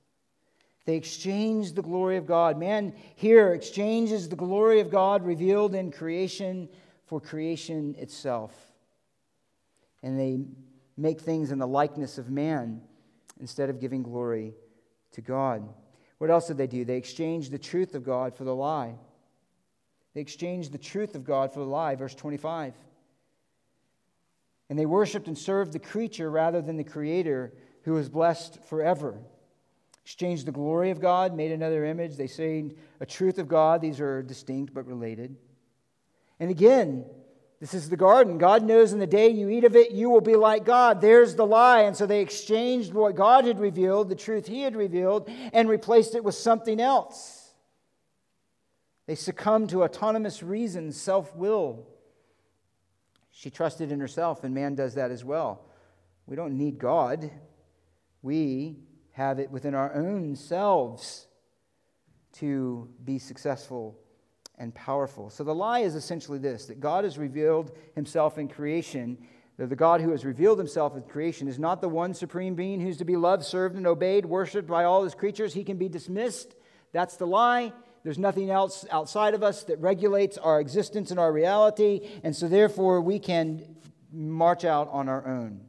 [0.84, 2.58] They exchanged the glory of God.
[2.58, 6.68] Man here exchanges the glory of God revealed in creation
[7.06, 8.52] for creation itself.
[10.02, 10.40] And they
[10.96, 12.82] make things in the likeness of man
[13.40, 14.54] instead of giving glory
[15.12, 15.68] to God.
[16.18, 16.84] What else did they do?
[16.84, 18.94] They exchanged the truth of God for the lie.
[20.14, 22.74] They exchanged the truth of God for the lie, verse 25.
[24.68, 29.18] And they worshiped and served the creature rather than the creator who is blessed forever.
[30.04, 32.16] Exchanged the glory of God, made another image.
[32.16, 32.70] They say
[33.00, 33.80] a truth of God.
[33.80, 35.36] These are distinct but related.
[36.40, 37.04] And again,
[37.62, 38.38] this is the garden.
[38.38, 41.00] God knows in the day you eat of it, you will be like God.
[41.00, 41.82] There's the lie.
[41.82, 46.16] And so they exchanged what God had revealed, the truth He had revealed, and replaced
[46.16, 47.52] it with something else.
[49.06, 51.86] They succumbed to autonomous reason, self will.
[53.30, 55.64] She trusted in herself, and man does that as well.
[56.26, 57.30] We don't need God,
[58.22, 58.80] we
[59.12, 61.28] have it within our own selves
[62.38, 64.01] to be successful
[64.62, 65.28] and powerful.
[65.28, 69.18] So the lie is essentially this that God has revealed himself in creation.
[69.58, 72.80] That the God who has revealed himself in creation is not the one supreme being
[72.80, 75.52] who's to be loved, served, and obeyed, worshiped by all his creatures.
[75.52, 76.54] He can be dismissed.
[76.92, 77.72] That's the lie.
[78.04, 82.08] There's nothing else outside of us that regulates our existence and our reality.
[82.22, 83.76] And so, therefore, we can
[84.12, 85.60] march out on our own.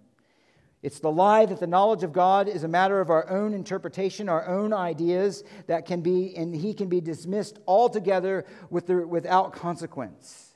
[0.84, 4.28] It's the lie that the knowledge of God is a matter of our own interpretation,
[4.28, 9.54] our own ideas, that can be, and he can be dismissed altogether with the, without
[9.54, 10.54] consequence.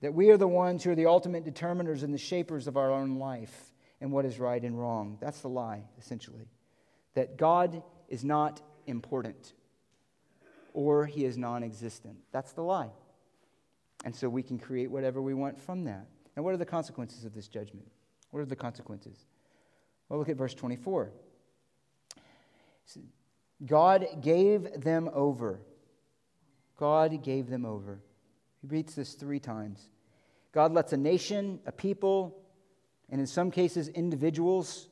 [0.00, 2.92] That we are the ones who are the ultimate determiners and the shapers of our
[2.92, 5.18] own life and what is right and wrong.
[5.20, 6.48] That's the lie, essentially.
[7.14, 9.54] That God is not important
[10.72, 12.16] or he is non existent.
[12.30, 12.90] That's the lie.
[14.04, 16.06] And so we can create whatever we want from that.
[16.36, 17.88] And what are the consequences of this judgment?
[18.30, 19.26] What are the consequences?
[20.08, 21.12] Well, look at verse 24.
[23.64, 25.60] God gave them over.
[26.76, 28.00] God gave them over.
[28.60, 29.88] He reads this three times.
[30.52, 32.42] God lets a nation, a people,
[33.10, 34.88] and in some cases individuals,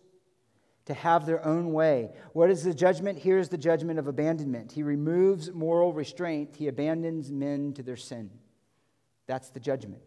[0.85, 2.11] to have their own way.
[2.33, 3.19] What is the judgment?
[3.19, 4.73] Here's the judgment of abandonment.
[4.73, 8.31] He removes moral restraint, he abandons men to their sin.
[9.27, 10.03] That's the judgment.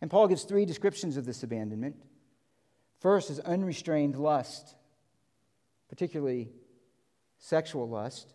[0.00, 1.96] And Paul gives three descriptions of this abandonment.
[3.00, 4.74] First is unrestrained lust,
[5.88, 6.50] particularly
[7.38, 8.32] sexual lust.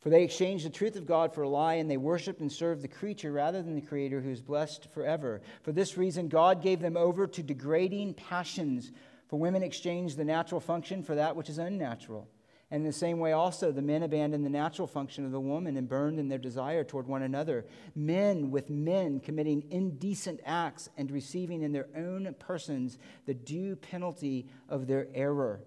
[0.00, 2.82] For they exchanged the truth of God for a lie, and they worshiped and served
[2.82, 5.40] the creature rather than the Creator who is blessed forever.
[5.62, 8.92] For this reason, God gave them over to degrading passions.
[9.28, 12.28] For women exchanged the natural function for that which is unnatural.
[12.70, 15.76] And in the same way, also, the men abandoned the natural function of the woman
[15.76, 17.66] and burned in their desire toward one another.
[17.94, 24.48] Men with men committing indecent acts and receiving in their own persons the due penalty
[24.68, 25.60] of their error.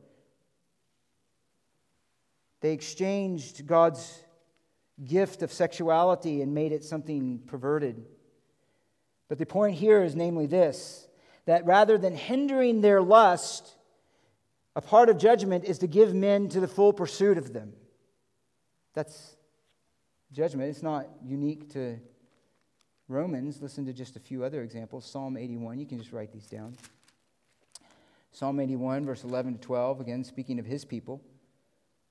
[2.62, 4.24] They exchanged God's
[5.06, 8.04] gift of sexuality and made it something perverted.
[9.30, 11.08] But the point here is namely this
[11.46, 13.77] that rather than hindering their lust,
[14.78, 17.74] a part of judgment is to give men to the full pursuit of them.
[18.94, 19.36] That's
[20.32, 20.70] judgment.
[20.70, 22.00] It's not unique to
[23.08, 23.60] Romans.
[23.60, 25.04] Listen to just a few other examples.
[25.10, 26.78] Psalm 81, you can just write these down.
[28.32, 31.24] Psalm 81, verse 11 to 12, again, speaking of his people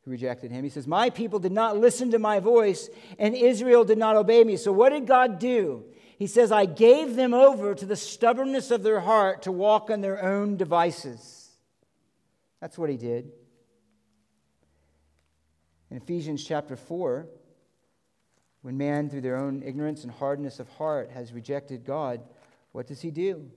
[0.04, 0.64] who rejected him.
[0.64, 4.42] He says, My people did not listen to my voice, and Israel did not obey
[4.42, 4.56] me.
[4.56, 5.84] So, what did God do?
[6.18, 10.00] He says, I gave them over to the stubbornness of their heart to walk on
[10.00, 11.45] their own devices.
[12.60, 13.32] That's what he did.
[15.90, 17.26] In Ephesians chapter 4,
[18.62, 22.20] when man, through their own ignorance and hardness of heart, has rejected God,
[22.72, 23.50] what does he do?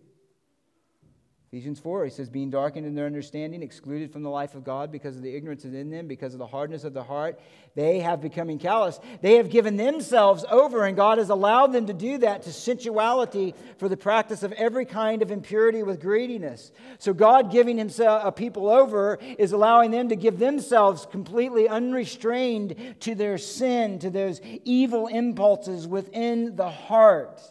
[1.51, 4.91] Ephesians 4, he says, being darkened in their understanding, excluded from the life of God
[4.91, 7.39] because of the ignorance in them, because of the hardness of the heart,
[7.73, 8.99] they have becoming callous.
[9.23, 13.55] They have given themselves over, and God has allowed them to do that to sensuality
[13.79, 16.71] for the practice of every kind of impurity with greediness.
[16.99, 22.75] So God giving himself a people over is allowing them to give themselves completely unrestrained
[22.99, 27.41] to their sin, to those evil impulses within the heart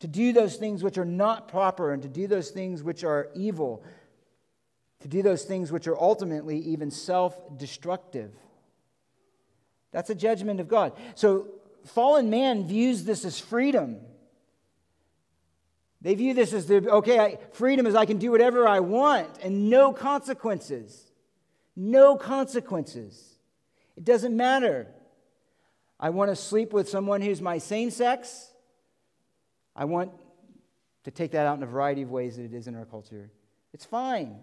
[0.00, 3.28] to do those things which are not proper and to do those things which are
[3.34, 3.84] evil,
[5.00, 8.32] to do those things which are ultimately even self destructive.
[9.92, 10.92] That's a judgment of God.
[11.14, 11.48] So,
[11.84, 13.98] fallen man views this as freedom.
[16.02, 19.28] They view this as the, okay, I, freedom is I can do whatever I want
[19.42, 21.10] and no consequences.
[21.76, 23.36] No consequences.
[23.96, 24.86] It doesn't matter.
[25.98, 28.49] I want to sleep with someone who's my same sex.
[29.74, 30.12] I want
[31.04, 33.30] to take that out in a variety of ways that it is in our culture.
[33.72, 34.36] It's fine.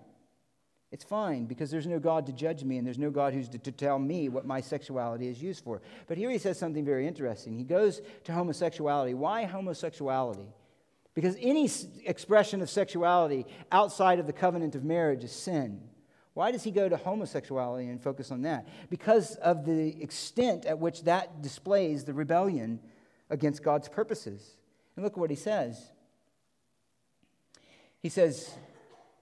[0.91, 3.57] It's fine because there's no God to judge me and there's no God who's to,
[3.57, 5.81] to, tell me what my sexuality is used for.
[6.07, 7.57] But here he says something very interesting.
[7.57, 9.13] He goes to homosexuality.
[9.13, 10.47] Why homosexuality?
[11.13, 11.69] Because any
[12.05, 15.81] expression of sexuality outside of the covenant of marriage is sin.
[16.35, 18.67] Why does he go to homosexuality and focus on that?
[18.89, 22.79] Because of the extent at which that displays the rebellion
[23.29, 24.57] against God's purposes.
[24.97, 25.91] And look what he says.
[28.01, 28.51] He says,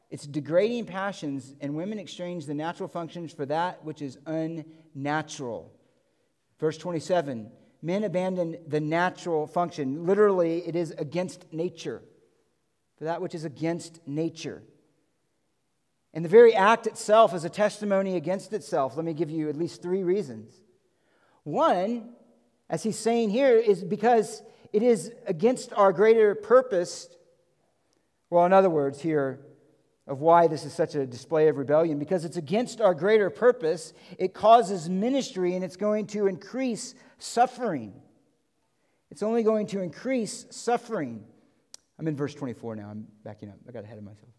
[0.09, 5.73] it's degrading passions, and women exchange the natural functions for that which is unnatural.
[6.59, 7.51] Verse 27
[7.81, 10.05] Men abandon the natural function.
[10.05, 12.01] Literally, it is against nature,
[12.97, 14.63] for that which is against nature.
[16.13, 18.95] And the very act itself is a testimony against itself.
[18.95, 20.53] Let me give you at least three reasons.
[21.43, 22.13] One,
[22.69, 24.41] as he's saying here, is because
[24.75, 27.07] it is against our greater purpose.
[28.29, 29.39] Well, in other words, here,
[30.05, 33.93] of why this is such a display of rebellion, because it's against our greater purpose.
[34.19, 37.93] It causes ministry and it's going to increase suffering.
[39.11, 41.23] It's only going to increase suffering.
[41.97, 42.89] I'm in verse 24 now.
[42.89, 43.55] I'm backing up.
[43.69, 44.34] I got ahead of myself.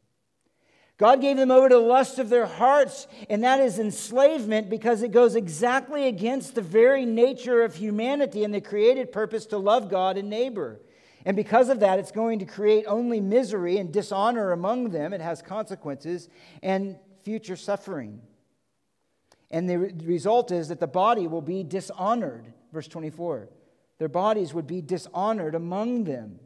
[0.99, 5.03] God gave them over to the lust of their hearts, and that is enslavement because
[5.03, 9.91] it goes exactly against the very nature of humanity and the created purpose to love
[9.91, 10.81] God and neighbor.
[11.27, 15.13] And because of that, it's going to create only misery and dishonor among them.
[15.13, 16.29] It has consequences
[16.63, 18.23] and future suffering.
[19.51, 22.53] And the result is that the body will be dishonored.
[22.73, 23.49] Verse 24.
[23.99, 26.39] Their bodies would be dishonored among them.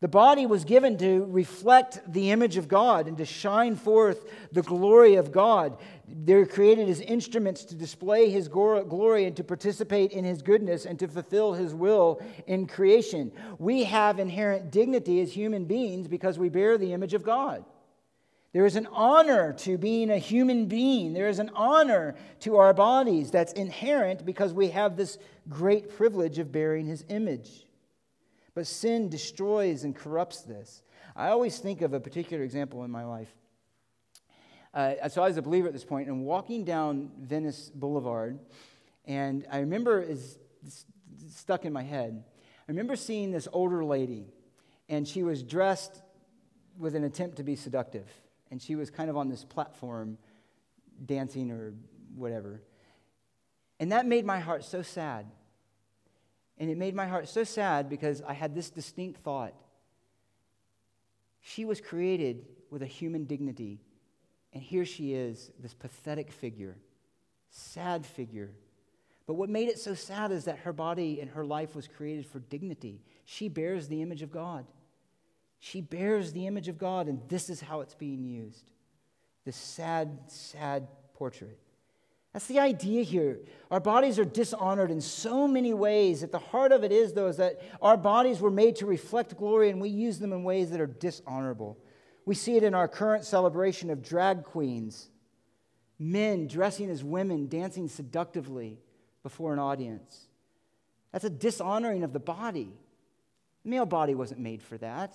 [0.00, 4.62] The body was given to reflect the image of God and to shine forth the
[4.62, 5.76] glory of God.
[6.08, 10.98] They're created as instruments to display His glory and to participate in His goodness and
[11.00, 13.30] to fulfill His will in creation.
[13.58, 17.62] We have inherent dignity as human beings because we bear the image of God.
[18.54, 21.12] There is an honor to being a human being.
[21.12, 25.18] There is an honor to our bodies that's inherent because we have this
[25.50, 27.66] great privilege of bearing His image.
[28.60, 30.82] But sin destroys and corrupts this.
[31.16, 33.34] I always think of a particular example in my life.
[34.74, 38.38] Uh, so I was a believer at this point, and walking down Venice Boulevard,
[39.06, 40.38] and I remember is
[41.30, 42.22] stuck in my head.
[42.58, 44.26] I remember seeing this older lady,
[44.90, 46.02] and she was dressed
[46.78, 48.10] with an attempt to be seductive,
[48.50, 50.18] and she was kind of on this platform,
[51.06, 51.72] dancing or
[52.14, 52.60] whatever,
[53.78, 55.24] and that made my heart so sad
[56.60, 59.54] and it made my heart so sad because I had this distinct thought.
[61.40, 63.80] She was created with a human dignity,
[64.52, 66.76] and here she is, this pathetic figure,
[67.48, 68.50] sad figure.
[69.26, 72.26] But what made it so sad is that her body and her life was created
[72.26, 73.00] for dignity.
[73.24, 74.66] She bears the image of God.
[75.60, 78.70] She bears the image of God, and this is how it's being used.
[79.46, 81.58] This sad, sad portrait.
[82.32, 83.40] That's the idea here.
[83.70, 86.22] Our bodies are dishonored in so many ways.
[86.22, 89.36] At the heart of it is, though, is that our bodies were made to reflect
[89.36, 91.76] glory and we use them in ways that are dishonorable.
[92.24, 95.10] We see it in our current celebration of drag queens,
[95.98, 98.78] men dressing as women, dancing seductively
[99.24, 100.28] before an audience.
[101.10, 102.72] That's a dishonoring of the body.
[103.64, 105.14] The male body wasn't made for that.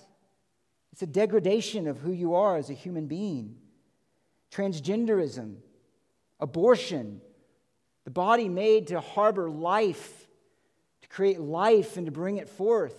[0.92, 3.56] It's a degradation of who you are as a human being.
[4.52, 5.56] Transgenderism
[6.40, 7.20] abortion,
[8.04, 10.28] the body made to harbor life,
[11.02, 12.96] to create life and to bring it forth,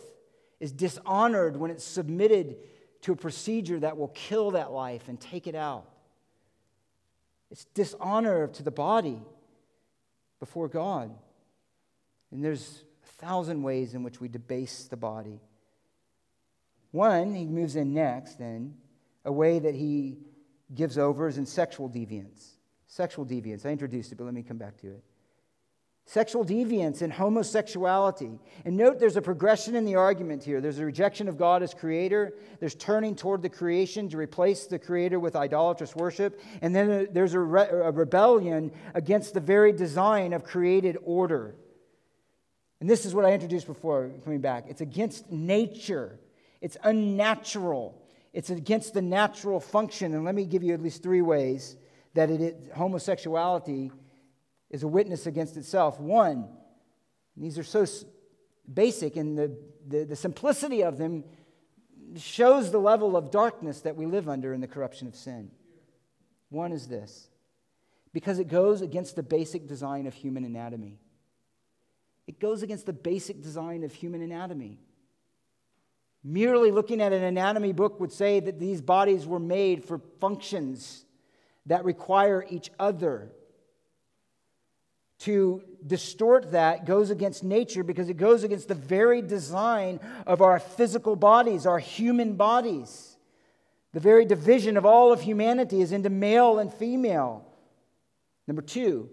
[0.60, 2.58] is dishonored when it's submitted
[3.02, 5.88] to a procedure that will kill that life and take it out.
[7.52, 9.22] It's dishonor to the body
[10.40, 11.12] before God.
[12.32, 15.40] And there's a thousand ways in which we debase the body.
[16.92, 18.76] One, he moves in next, then,
[19.24, 20.18] a way that he
[20.74, 22.57] gives over is in sexual deviance.
[22.88, 23.66] Sexual deviance.
[23.66, 25.04] I introduced it, but let me come back to it.
[26.06, 28.40] Sexual deviance and homosexuality.
[28.64, 30.62] And note there's a progression in the argument here.
[30.62, 34.80] There's a rejection of God as creator, there's turning toward the creation to replace the
[34.80, 40.32] creator with idolatrous worship, and then there's a, re- a rebellion against the very design
[40.32, 41.56] of created order.
[42.80, 46.20] And this is what I introduced before coming back it's against nature,
[46.62, 50.14] it's unnatural, it's against the natural function.
[50.14, 51.76] And let me give you at least three ways
[52.18, 53.92] that it, it, homosexuality
[54.72, 56.00] is a witness against itself.
[56.00, 56.50] One,
[57.36, 57.86] these are so
[58.74, 59.56] basic, and the,
[59.88, 61.24] the, the simplicity of them
[62.16, 65.52] shows the level of darkness that we live under in the corruption of sin.
[66.50, 67.30] One is this
[68.14, 70.98] because it goes against the basic design of human anatomy.
[72.26, 74.80] It goes against the basic design of human anatomy.
[76.24, 81.04] Merely looking at an anatomy book would say that these bodies were made for functions
[81.68, 83.32] that require each other.
[85.22, 90.60] To distort that goes against nature because it goes against the very design of our
[90.60, 93.18] physical bodies, our human bodies.
[93.94, 97.46] The very division of all of humanity is into male and female.
[98.46, 99.10] Number two,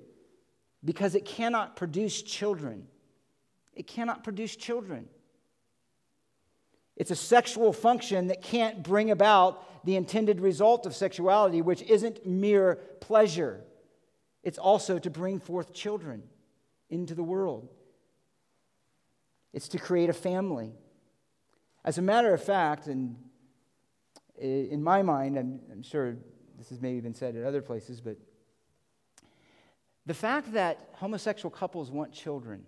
[0.84, 2.86] because it cannot produce children.
[3.74, 5.08] It cannot produce children.
[6.96, 12.26] It's a sexual function that can't bring about the intended result of sexuality, which isn't
[12.26, 13.62] mere pleasure.
[14.42, 16.22] It's also to bring forth children
[16.90, 17.68] into the world.
[19.52, 20.72] It's to create a family.
[21.84, 23.16] As a matter of fact, and
[24.38, 26.16] in my mind, I'm, I'm sure
[26.58, 28.16] this has maybe been said at other places, but
[30.06, 32.64] the fact that homosexual couples want children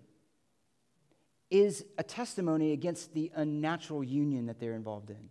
[1.49, 5.29] is a testimony against the unnatural union that they're involved in.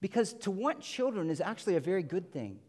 [0.00, 2.60] Because to want children is actually a very good thing,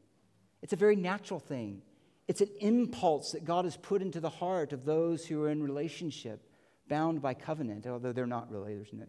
[0.62, 1.82] it's a very natural thing.
[2.28, 5.64] It's an impulse that God has put into the heart of those who are in
[5.64, 6.46] relationship,
[6.88, 8.76] bound by covenant, although they're not really.
[8.76, 9.06] There's no,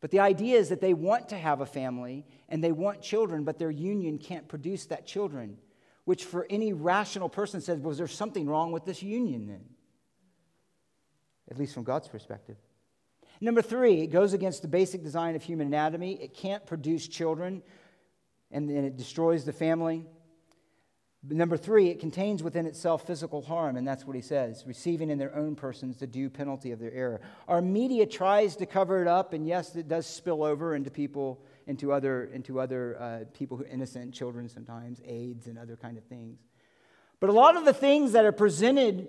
[0.00, 3.44] but the idea is that they want to have a family and they want children,
[3.44, 5.56] but their union can't produce that children,
[6.04, 9.64] which for any rational person says, was there something wrong with this union then?
[11.50, 12.56] at least from God's perspective.
[13.40, 16.14] Number three, it goes against the basic design of human anatomy.
[16.20, 17.62] It can't produce children,
[18.50, 20.06] and, then it destroys the family.
[21.28, 25.18] Number three, it contains within itself physical harm, and that's what he says, receiving in
[25.18, 27.20] their own persons the due penalty of their error.
[27.48, 31.44] Our media tries to cover it up, and yes, it does spill over into people,
[31.66, 35.98] into other, into other uh, people who are innocent, children sometimes, AIDS and other kind
[35.98, 36.38] of things.
[37.20, 39.08] But a lot of the things that are presented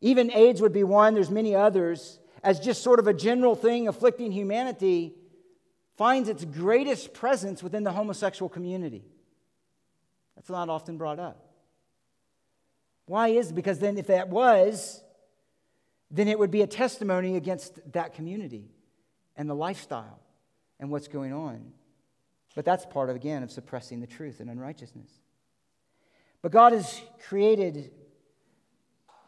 [0.00, 3.88] even AIDS would be one, there's many others, as just sort of a general thing
[3.88, 5.12] afflicting humanity,
[5.96, 9.04] finds its greatest presence within the homosexual community.
[10.36, 11.44] That's not often brought up.
[13.06, 13.54] Why is it?
[13.54, 15.02] Because then, if that was,
[16.08, 18.70] then it would be a testimony against that community
[19.36, 20.20] and the lifestyle
[20.78, 21.72] and what's going on.
[22.54, 25.10] But that's part of, again, of suppressing the truth and unrighteousness.
[26.42, 27.90] But God has created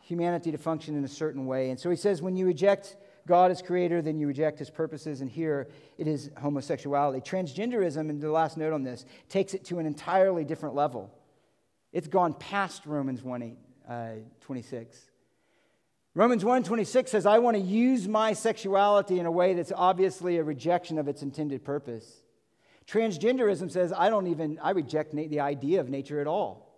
[0.02, 1.70] humanity to function in a certain way.
[1.70, 2.96] And so he says, when you reject
[3.28, 5.20] God is creator, then you reject his purposes.
[5.20, 7.20] And here it is homosexuality.
[7.20, 11.14] Transgenderism, and the last note on this, takes it to an entirely different level.
[11.92, 13.58] It's gone past Romans 1 8,
[13.88, 14.08] uh,
[14.40, 14.98] 26.
[16.14, 20.38] Romans 1 26 says, I want to use my sexuality in a way that's obviously
[20.38, 22.22] a rejection of its intended purpose.
[22.86, 26.74] Transgenderism says, I don't even, I reject the idea of nature at all.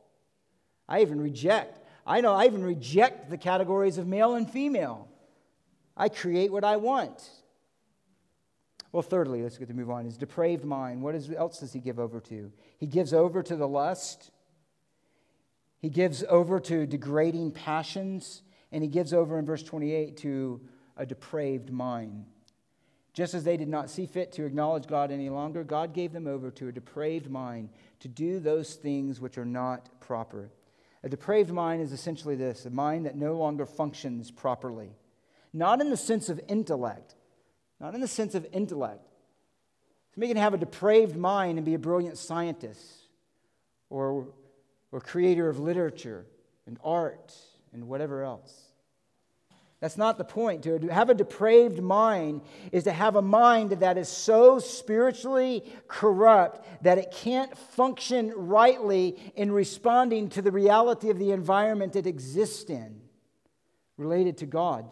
[0.88, 5.08] I even reject I know I even reject the categories of male and female.
[5.96, 7.28] I create what I want.
[8.92, 10.04] Well, thirdly, let's get to move on.
[10.04, 11.02] His depraved mind.
[11.02, 12.52] What else does he give over to?
[12.78, 14.30] He gives over to the lust.
[15.78, 18.42] He gives over to degrading passions.
[18.72, 20.60] And he gives over in verse 28 to
[20.96, 22.24] a depraved mind.
[23.12, 26.26] Just as they did not see fit to acknowledge God any longer, God gave them
[26.26, 27.68] over to a depraved mind
[28.00, 30.50] to do those things which are not proper.
[31.02, 34.90] A depraved mind is essentially this a mind that no longer functions properly.
[35.52, 37.14] Not in the sense of intellect,
[37.80, 39.02] not in the sense of intellect.
[40.14, 42.82] Somebody can have a depraved mind and be a brilliant scientist
[43.88, 44.28] or,
[44.92, 46.26] or creator of literature
[46.66, 47.34] and art
[47.72, 48.70] and whatever else.
[49.80, 50.62] That's not the point.
[50.64, 56.82] To have a depraved mind is to have a mind that is so spiritually corrupt
[56.82, 62.68] that it can't function rightly in responding to the reality of the environment it exists
[62.68, 63.00] in,
[63.96, 64.86] related to God.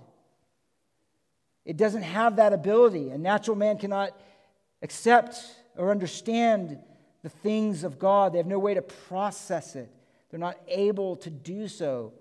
[1.68, 3.10] It doesn't have that ability.
[3.10, 4.18] A natural man cannot
[4.80, 5.36] accept
[5.76, 6.78] or understand
[7.22, 9.92] the things of God, they have no way to process it.
[10.30, 12.14] They're not able to do so.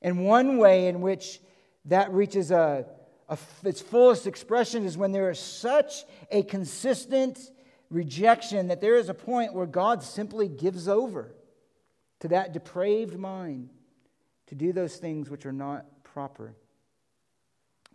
[0.00, 1.40] And one way in which
[1.84, 2.86] that reaches a,
[3.28, 7.38] a, its fullest expression is when there is such a consistent
[7.90, 11.34] rejection that there is a point where God simply gives over
[12.20, 13.68] to that depraved mind
[14.46, 16.54] to do those things which are not proper.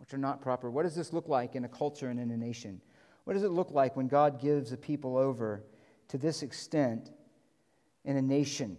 [0.02, 0.68] Which are not proper.
[0.68, 2.80] What does this look like in a culture and in a nation?
[3.22, 5.62] What does it look like when God gives a people over
[6.08, 7.12] to this extent
[8.04, 8.76] in a nation?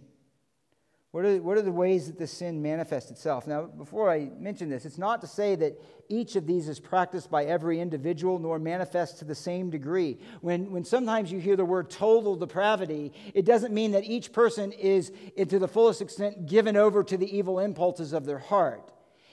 [1.11, 3.47] What are, what are the ways that the sin manifests itself?
[3.47, 7.31] Now, before I mention this, it's not to say that each of these is practiced
[7.31, 10.17] by every individual nor manifests to the same degree.
[10.41, 14.73] When, when sometimes you hear the word total depravity, it doesn't mean that each person
[14.73, 18.91] is, to the fullest extent, given over to the evil impulses of their heart.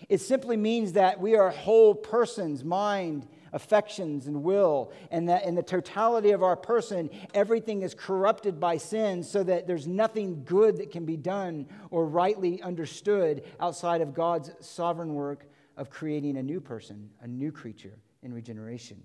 [0.08, 5.54] It simply means that we are whole persons, mind, affections and will, and that in
[5.54, 10.76] the totality of our person, everything is corrupted by sin, so that there's nothing good
[10.78, 15.46] that can be done or rightly understood outside of God's sovereign work
[15.76, 19.02] of creating a new person, a new creature in regeneration.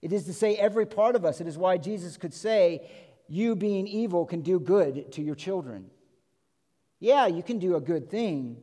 [0.00, 1.40] It is to say, every part of us.
[1.40, 2.90] It is why Jesus could say,
[3.28, 5.90] You being evil can do good to your children.
[6.98, 8.58] Yeah, you can do a good thing,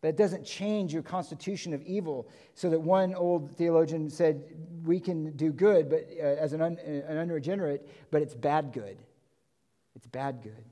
[0.00, 2.28] but it doesn't change your constitution of evil.
[2.54, 4.42] So that one old theologian said,
[4.84, 8.98] we can do good but, uh, as an, un, an unregenerate, but it's bad good.
[9.94, 10.64] It's bad good.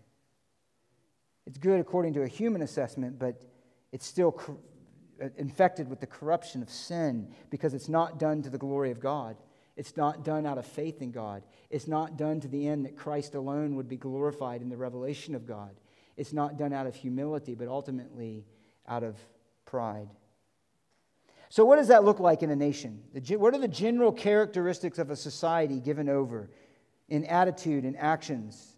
[1.47, 3.43] It's good according to a human assessment, but
[3.93, 4.41] it's still
[5.23, 9.01] uh, infected with the corruption of sin because it's not done to the glory of
[9.01, 9.37] God.
[9.77, 11.45] It's not done out of faith in God.
[11.71, 15.35] It's not done to the end that Christ alone would be glorified in the revelation
[15.35, 15.71] of God.
[16.17, 18.45] It's not done out of humility, but ultimately
[18.89, 19.17] out of
[19.67, 20.09] pride.
[21.51, 23.03] So, what does that look like in a nation?
[23.31, 26.51] What are the general characteristics of a society given over
[27.09, 28.75] in attitude and actions?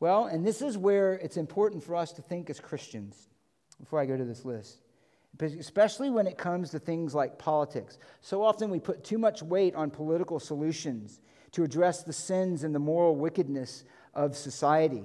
[0.00, 3.28] Well, and this is where it's important for us to think as Christians
[3.80, 4.78] before I go to this list,
[5.40, 7.98] especially when it comes to things like politics.
[8.20, 11.20] So often we put too much weight on political solutions
[11.52, 15.04] to address the sins and the moral wickedness of society.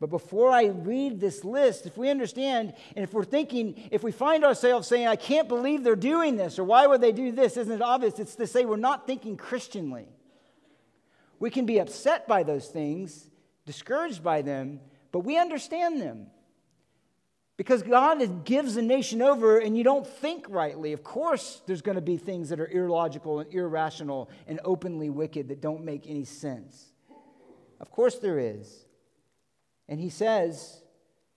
[0.00, 4.12] But before I read this list, if we understand and if we're thinking, if we
[4.12, 7.58] find ourselves saying, I can't believe they're doing this, or why would they do this,
[7.58, 8.18] isn't it obvious?
[8.18, 10.06] It's to say we're not thinking Christianly.
[11.38, 13.28] We can be upset by those things,
[13.66, 14.80] discouraged by them,
[15.12, 16.28] but we understand them.
[17.58, 20.94] Because God gives a nation over and you don't think rightly.
[20.94, 25.48] Of course, there's going to be things that are illogical and irrational and openly wicked
[25.48, 26.86] that don't make any sense.
[27.78, 28.86] Of course, there is.
[29.90, 30.82] And he says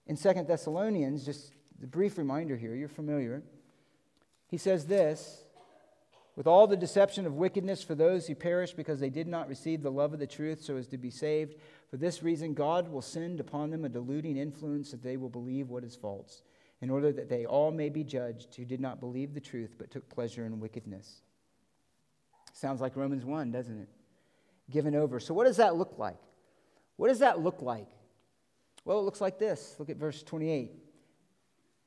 [0.06, 1.52] in Second Thessalonians, just
[1.82, 3.42] a brief reminder here, you're familiar.
[4.46, 5.44] He says this
[6.36, 9.82] with all the deception of wickedness for those who perish because they did not receive
[9.82, 11.56] the love of the truth so as to be saved.
[11.90, 15.68] For this reason, God will send upon them a deluding influence that they will believe
[15.68, 16.42] what is false,
[16.80, 19.90] in order that they all may be judged who did not believe the truth but
[19.90, 21.22] took pleasure in wickedness.
[22.52, 23.88] Sounds like Romans 1, doesn't it?
[24.70, 25.20] Given over.
[25.20, 26.18] So, what does that look like?
[26.96, 27.88] What does that look like?
[28.84, 29.76] Well, it looks like this.
[29.78, 30.72] Look at verse 28.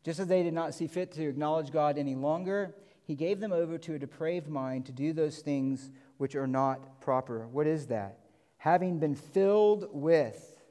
[0.03, 3.51] Just as they did not see fit to acknowledge God any longer, he gave them
[3.51, 7.47] over to a depraved mind to do those things which are not proper.
[7.47, 8.19] What is that?
[8.57, 10.61] Having been filled with,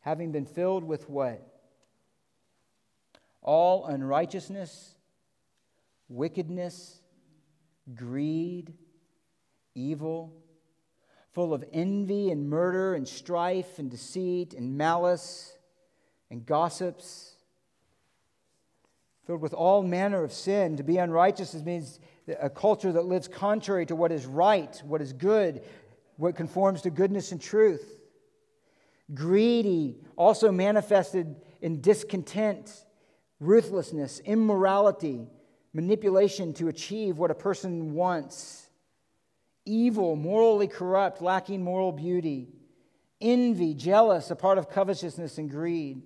[0.00, 1.44] having been filled with what?
[3.42, 4.94] All unrighteousness,
[6.08, 7.00] wickedness,
[7.94, 8.74] greed,
[9.74, 10.32] evil
[11.38, 15.56] full of envy and murder and strife and deceit and malice
[16.32, 17.36] and gossips,
[19.24, 20.76] filled with all manner of sin.
[20.78, 22.00] To be unrighteous means
[22.40, 25.62] a culture that lives contrary to what is right, what is good,
[26.16, 28.00] what conforms to goodness and truth.
[29.14, 32.84] Greedy, also manifested in discontent,
[33.38, 35.28] ruthlessness, immorality,
[35.72, 38.67] manipulation to achieve what a person wants
[39.68, 42.48] evil, morally corrupt, lacking moral beauty,
[43.20, 46.02] envy, jealous, a part of covetousness and greed,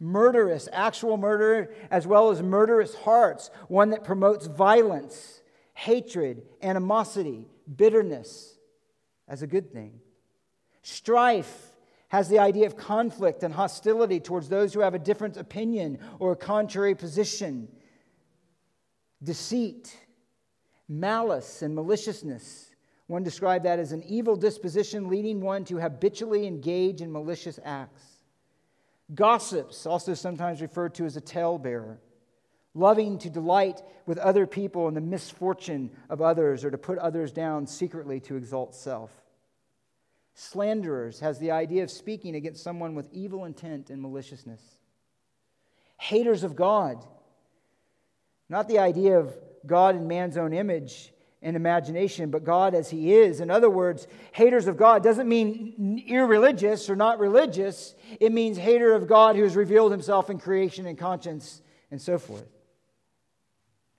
[0.00, 5.40] murderous, actual murder, as well as murderous hearts, one that promotes violence,
[5.74, 8.58] hatred, animosity, bitterness
[9.28, 10.00] as a good thing.
[10.82, 11.70] Strife
[12.08, 16.32] has the idea of conflict and hostility towards those who have a different opinion or
[16.32, 17.68] a contrary position.
[19.22, 19.96] deceit,
[20.86, 22.63] malice, and maliciousness.
[23.06, 28.02] One described that as an evil disposition leading one to habitually engage in malicious acts.
[29.14, 31.98] Gossips, also sometimes referred to as a talebearer,
[32.72, 37.30] loving to delight with other people in the misfortune of others or to put others
[37.30, 39.12] down secretly to exalt self.
[40.34, 44.62] Slanderers has the idea of speaking against someone with evil intent and maliciousness.
[45.98, 47.04] Haters of God,
[48.48, 49.36] not the idea of
[49.66, 51.13] God in man's own image
[51.44, 53.40] and imagination, but God as He is.
[53.40, 57.94] In other words, haters of God doesn't mean irreligious or not religious.
[58.18, 62.18] It means hater of God who has revealed Himself in creation and conscience and so
[62.18, 62.48] forth.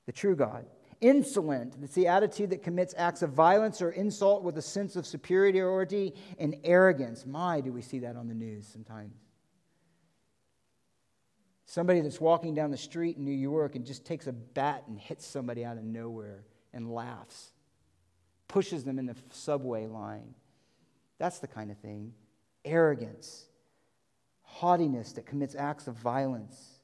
[0.08, 0.66] The true God.
[1.02, 5.06] Insolent, it's the attitude that commits acts of violence or insult with a sense of
[5.06, 7.26] superiority and arrogance.
[7.28, 9.14] My, do we see that on the news sometimes.
[11.68, 15.00] Somebody that's walking down the street in New York and just takes a bat and
[15.00, 16.46] hits somebody out of nowhere
[16.76, 17.52] and laughs,
[18.48, 20.36] pushes them in the subway line.
[21.18, 22.14] That's the kind of thing.
[22.64, 23.46] Arrogance,
[24.44, 26.80] haughtiness that commits acts of violence,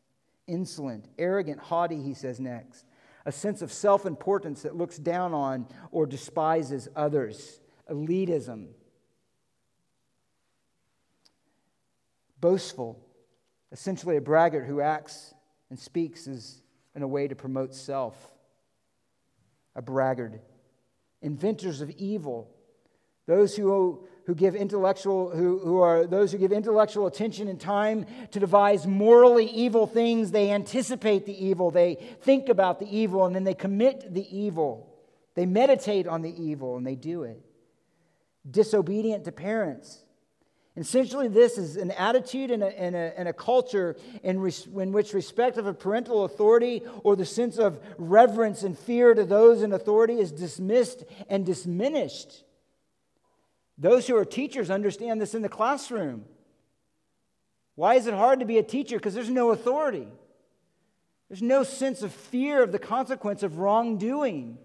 [0.47, 2.85] insolent, arrogant, haughty, he says next.
[3.25, 8.69] A sense of self importance that looks down on or despises others, elitism.
[12.39, 12.99] Boastful,
[13.71, 15.35] essentially a braggart who acts
[15.69, 16.63] and speaks as
[16.95, 18.31] in a way to promote self
[19.75, 20.41] a braggart.
[21.21, 22.49] Inventors of evil,
[23.27, 28.05] those who, who give intellectual who, who are those who give intellectual attention and time
[28.31, 30.31] to devise morally evil things.
[30.31, 31.69] They anticipate the evil.
[31.71, 34.87] They think about the evil and then they commit the evil.
[35.35, 37.39] They meditate on the evil and they do it.
[38.49, 40.03] Disobedient to parents
[40.77, 44.93] Essentially, this is an attitude and a, and a, and a culture in, res, in
[44.93, 49.63] which respect of a parental authority or the sense of reverence and fear to those
[49.63, 52.45] in authority is dismissed and diminished.
[53.77, 56.23] Those who are teachers understand this in the classroom.
[57.75, 58.95] Why is it hard to be a teacher?
[58.95, 60.07] Because there's no authority.
[61.27, 64.57] There's no sense of fear of the consequence of wrongdoing.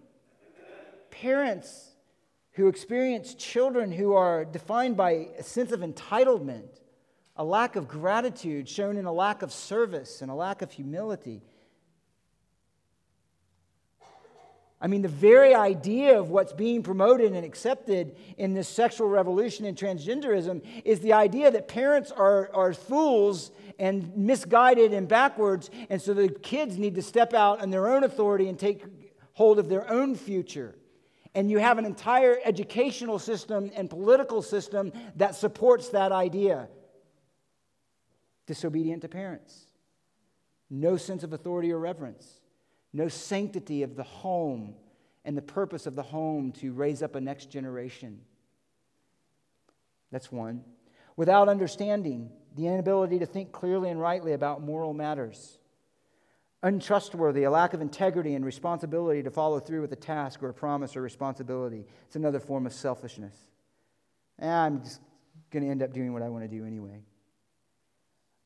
[1.11, 1.96] Parents
[2.57, 6.81] who experience children who are defined by a sense of entitlement,
[7.37, 11.43] a lack of gratitude shown in a lack of service and a lack of humility.
[14.81, 19.67] I mean, the very idea of what's being promoted and accepted in this sexual revolution
[19.67, 26.01] and transgenderism is the idea that parents are, are fools and misguided and backwards, and
[26.01, 28.83] so the kids need to step out on their own authority and take
[29.35, 30.75] hold of their own future
[31.37, 36.67] and you have an entire educational system and political system that supports that idea.
[38.47, 39.67] Disobedient to parents,
[40.71, 42.41] no sense of authority or reverence,
[42.95, 44.75] no sanctity of the home
[45.27, 48.19] and the purpose of the home to raise up a next generation.
[50.11, 50.65] That's one.
[51.17, 55.59] Without understanding, the inability to think clearly and rightly about moral matters
[56.67, 60.55] untrustworthy, a lack of integrity and responsibility to follow through with a task or a
[60.55, 61.85] promise or responsibility.
[62.07, 63.37] It's another form of selfishness.
[64.41, 65.01] I'm just
[65.53, 67.03] going to end up doing what I want to do anyway.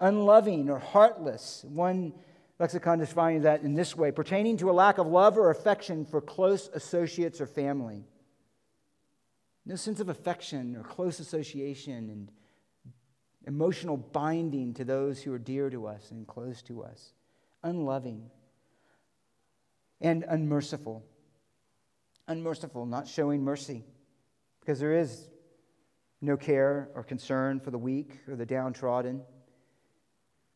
[0.00, 1.64] Unloving or heartless.
[1.66, 2.12] One
[2.58, 6.20] lexicon defines that in this way pertaining to a lack of love or affection for
[6.20, 8.04] close associates or family.
[9.64, 12.30] No sense of affection or close association and
[13.46, 17.14] emotional binding to those who are dear to us and close to us
[17.62, 18.30] unloving,
[20.00, 21.04] and unmerciful.
[22.28, 23.84] Unmerciful, not showing mercy,
[24.60, 25.28] because there is
[26.20, 29.22] no care or concern for the weak or the downtrodden.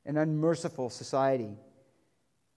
[0.07, 1.57] An unmerciful society.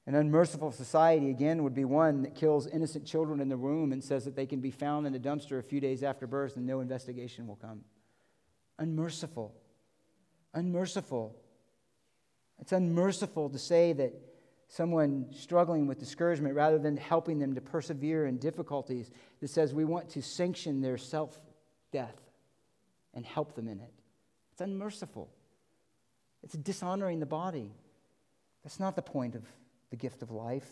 [0.06, 4.04] An unmerciful society, again, would be one that kills innocent children in the womb and
[4.04, 6.66] says that they can be found in a dumpster a few days after birth and
[6.66, 7.82] no investigation will come.
[8.80, 9.54] Unmerciful.
[10.54, 11.36] Unmerciful.
[12.60, 14.14] It's unmerciful to say that
[14.68, 19.10] someone struggling with discouragement rather than helping them to persevere in difficulties
[19.40, 21.40] that says we want to sanction their self
[21.92, 22.20] death
[23.14, 23.94] and help them in it.
[24.52, 25.30] It's unmerciful,
[26.44, 27.72] it's dishonoring the body.
[28.64, 29.44] That's not the point of
[29.92, 30.68] the gift of life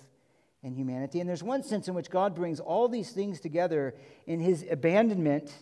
[0.64, 1.22] and humanity.
[1.22, 3.96] And there's one sense in which God brings all these things together
[4.28, 5.54] in his abandonment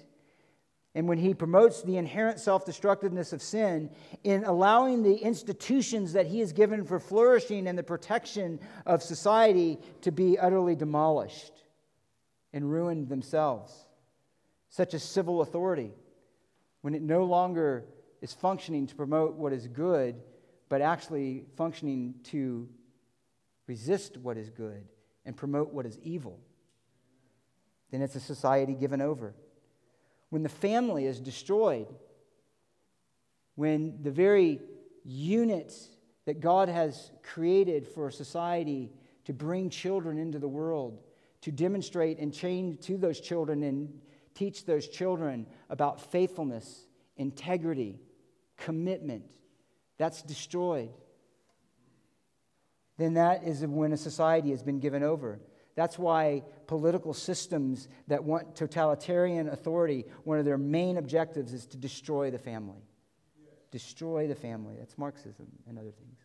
[0.95, 3.89] and when he promotes the inherent self destructiveness of sin
[4.23, 9.79] in allowing the institutions that he has given for flourishing and the protection of society
[10.01, 11.53] to be utterly demolished
[12.53, 13.73] and ruined themselves,
[14.69, 15.91] such as civil authority,
[16.81, 17.85] when it no longer
[18.21, 20.21] is functioning to promote what is good,
[20.69, 22.69] but actually functioning to
[23.65, 24.85] resist what is good
[25.25, 26.39] and promote what is evil,
[27.89, 29.33] then it's a society given over.
[30.33, 31.85] When the family is destroyed,
[33.53, 34.61] when the very
[35.03, 35.71] unit
[36.25, 38.89] that God has created for society
[39.25, 41.03] to bring children into the world,
[41.41, 44.01] to demonstrate and change to those children and
[44.33, 47.99] teach those children about faithfulness, integrity,
[48.57, 49.25] commitment,
[49.99, 50.89] that's destroyed.
[52.97, 55.39] Then that is when a society has been given over.
[55.75, 61.77] That's why political systems that want totalitarian authority, one of their main objectives is to
[61.77, 62.83] destroy the family.
[63.71, 64.75] Destroy the family.
[64.77, 66.19] That's Marxism and other things.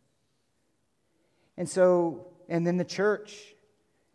[1.56, 3.54] And so, and then the church.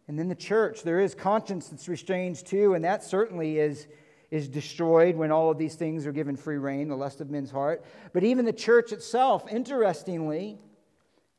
[0.08, 0.84] And then the church.
[0.84, 3.88] There is conscience that's restrained too, and that certainly is
[4.34, 7.52] is destroyed when all of these things are given free rein, the lust of men's
[7.52, 7.86] heart.
[8.14, 10.58] But even the church itself, interestingly,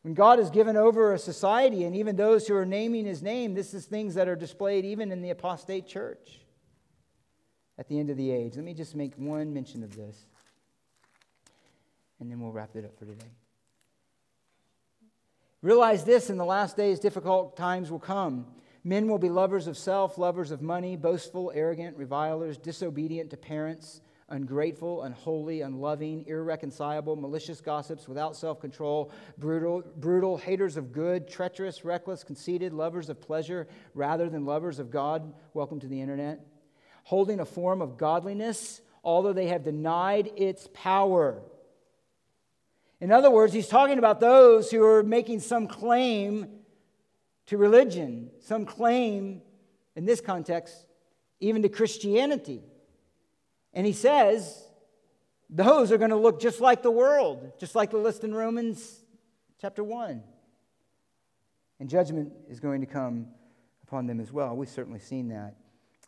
[0.04, 3.54] when God has given over a society and even those who are naming his name,
[3.54, 6.40] this is things that are displayed even in the apostate church
[7.78, 8.54] at the end of the age.
[8.54, 10.26] Let me just make one mention of this,
[12.20, 13.30] and then we'll wrap it up for today.
[15.62, 18.44] Realize this in the last days, difficult times will come.
[18.84, 24.02] Men will be lovers of self, lovers of money, boastful, arrogant, revilers, disobedient to parents,
[24.28, 31.84] ungrateful, unholy, unloving, irreconcilable, malicious gossips, without self control, brutal, brutal, haters of good, treacherous,
[31.84, 35.32] reckless, conceited, lovers of pleasure rather than lovers of God.
[35.52, 36.40] Welcome to the internet.
[37.04, 41.42] Holding a form of godliness, although they have denied its power.
[43.00, 46.48] In other words, he's talking about those who are making some claim
[47.46, 49.42] to religion, some claim,
[49.96, 50.86] in this context,
[51.40, 52.62] even to Christianity.
[53.74, 54.62] And he says,
[55.50, 59.00] those are going to look just like the world, just like the list in Romans
[59.60, 60.22] chapter 1.
[61.80, 63.26] And judgment is going to come
[63.82, 64.56] upon them as well.
[64.56, 65.56] We've certainly seen that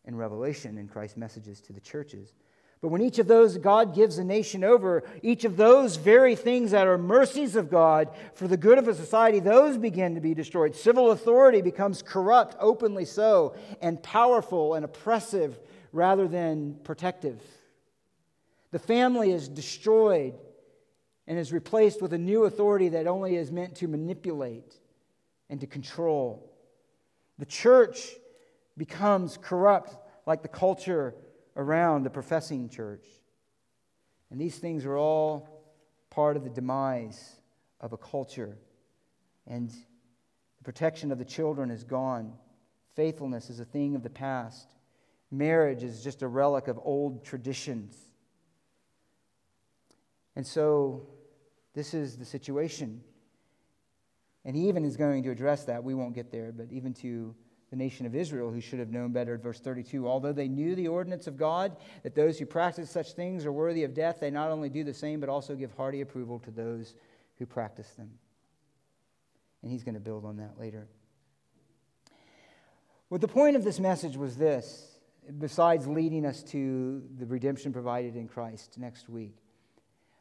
[0.05, 2.33] in Revelation in Christ's messages to the churches.
[2.81, 6.71] But when each of those God gives a nation over, each of those very things
[6.71, 10.35] that are mercies of God for the good of a society, those begin to be
[10.35, 10.77] destroyed.
[10.77, 15.59] Civil authority becomes corrupt, openly so, and powerful and oppressive
[15.93, 17.41] rather than protective.
[18.77, 20.35] The family is destroyed
[21.27, 24.75] and is replaced with a new authority that only is meant to manipulate
[25.49, 26.53] and to control.
[27.39, 28.11] The church
[28.77, 29.97] becomes corrupt
[30.27, 31.15] like the culture
[31.57, 33.07] around the professing church.
[34.31, 35.65] And these things are all
[36.11, 37.41] part of the demise
[37.81, 38.59] of a culture.
[39.47, 42.35] And the protection of the children is gone.
[42.95, 44.69] Faithfulness is a thing of the past.
[45.31, 48.06] Marriage is just a relic of old traditions.
[50.37, 51.09] And so,
[51.75, 53.03] this is the situation.
[54.45, 55.83] And he even is going to address that.
[55.83, 57.35] We won't get there, but even to
[57.71, 60.07] the nation of Israel, who should have known better, verse 32.
[60.07, 63.83] Although they knew the ordinance of God, that those who practice such things are worthy
[63.83, 66.95] of death, they not only do the same, but also give hearty approval to those
[67.39, 68.11] who practice them.
[69.63, 70.87] And he's going to build on that later.
[73.11, 74.99] Well, the point of this message was this,
[75.39, 79.37] besides leading us to the redemption provided in Christ next week.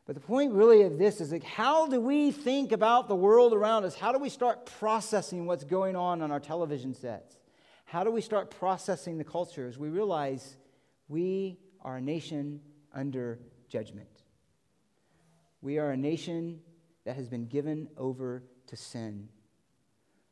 [0.05, 3.53] But the point really of this is like, how do we think about the world
[3.53, 3.95] around us?
[3.95, 7.37] How do we start processing what's going on on our television sets?
[7.85, 10.57] How do we start processing the culture as we realize
[11.07, 12.61] we are a nation
[12.93, 14.07] under judgment?
[15.61, 16.59] We are a nation
[17.05, 19.29] that has been given over to sin.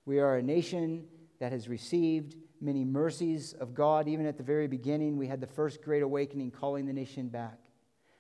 [0.06, 1.06] We are a nation
[1.40, 4.08] that has received many mercies of God.
[4.08, 7.58] Even at the very beginning, we had the first great awakening calling the nation back.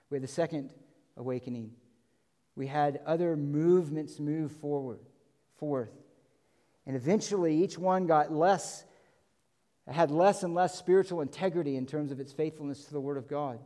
[0.10, 0.72] We had the second
[1.18, 1.72] awakening.
[2.56, 5.00] We had other movements move forward,
[5.58, 5.92] forth.
[6.86, 8.84] And eventually, each one got less,
[9.88, 13.28] had less and less spiritual integrity in terms of its faithfulness to the Word of
[13.28, 13.60] God.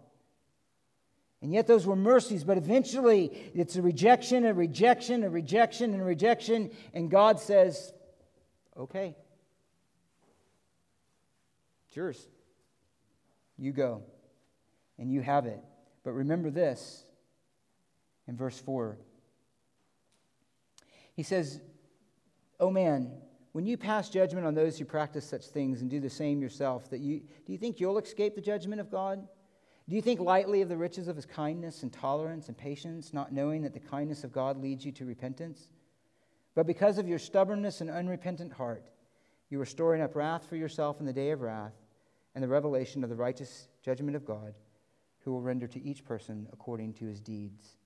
[1.42, 6.06] And yet, those were mercies, but eventually, it's a rejection, a rejection, a rejection, and
[6.06, 6.72] rejection.
[6.94, 7.94] And God says,
[8.78, 9.16] okay,
[11.88, 12.28] it's yours.
[13.58, 14.04] You go,
[15.00, 15.60] and you have it.
[16.04, 17.04] But remember this
[18.28, 18.98] in verse 4.
[21.16, 21.62] He says,
[22.60, 23.12] Oh man,
[23.54, 26.90] when you pass judgment on those who practice such things and do the same yourself,
[26.90, 29.28] that you, do you think you'll escape the judgment of God?
[29.90, 33.32] Do you think lightly of the riches of his kindness and tolerance and patience, not
[33.32, 35.70] knowing that the kindness of God leads you to repentance?
[36.56, 38.90] But because of your stubbornness and unrepentant heart,
[39.50, 41.74] you are storing up wrath for yourself in the day of wrath
[42.36, 44.54] and the revelation of the righteous judgment of God,
[45.24, 47.78] who will render to each person according to his deeds.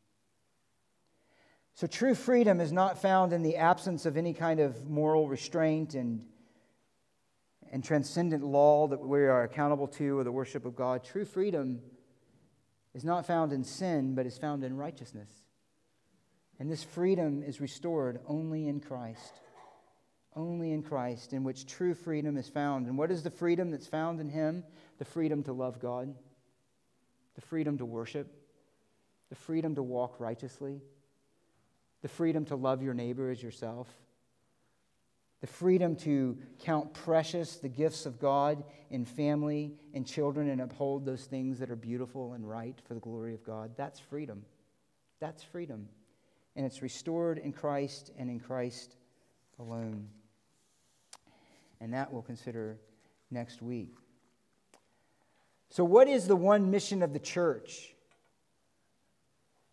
[1.74, 5.94] So, true freedom is not found in the absence of any kind of moral restraint
[5.96, 6.26] and
[7.72, 11.04] and transcendent law that we are accountable to or the worship of God.
[11.04, 11.82] True freedom
[12.94, 15.30] is not found in sin, but is found in righteousness.
[16.60, 19.40] And this freedom is restored only in Christ.
[20.36, 22.88] Only in Christ, in which true freedom is found.
[22.88, 24.64] And what is the freedom that's found in Him?
[24.98, 26.14] The freedom to love God,
[27.36, 28.28] the freedom to worship,
[29.30, 30.82] the freedom to walk righteously,
[32.02, 33.88] the freedom to love your neighbor as yourself
[35.42, 41.04] the freedom to count precious the gifts of God in family and children and uphold
[41.04, 43.72] those things that are beautiful and right for the glory of God.
[43.76, 44.46] That's freedom.
[45.20, 45.90] That's freedom.
[46.56, 48.96] And it's restored in Christ and in Christ
[49.58, 50.10] alone.
[51.80, 52.78] And that we'll consider
[53.32, 53.96] next week.
[55.72, 57.96] So, what is the one mission of the church?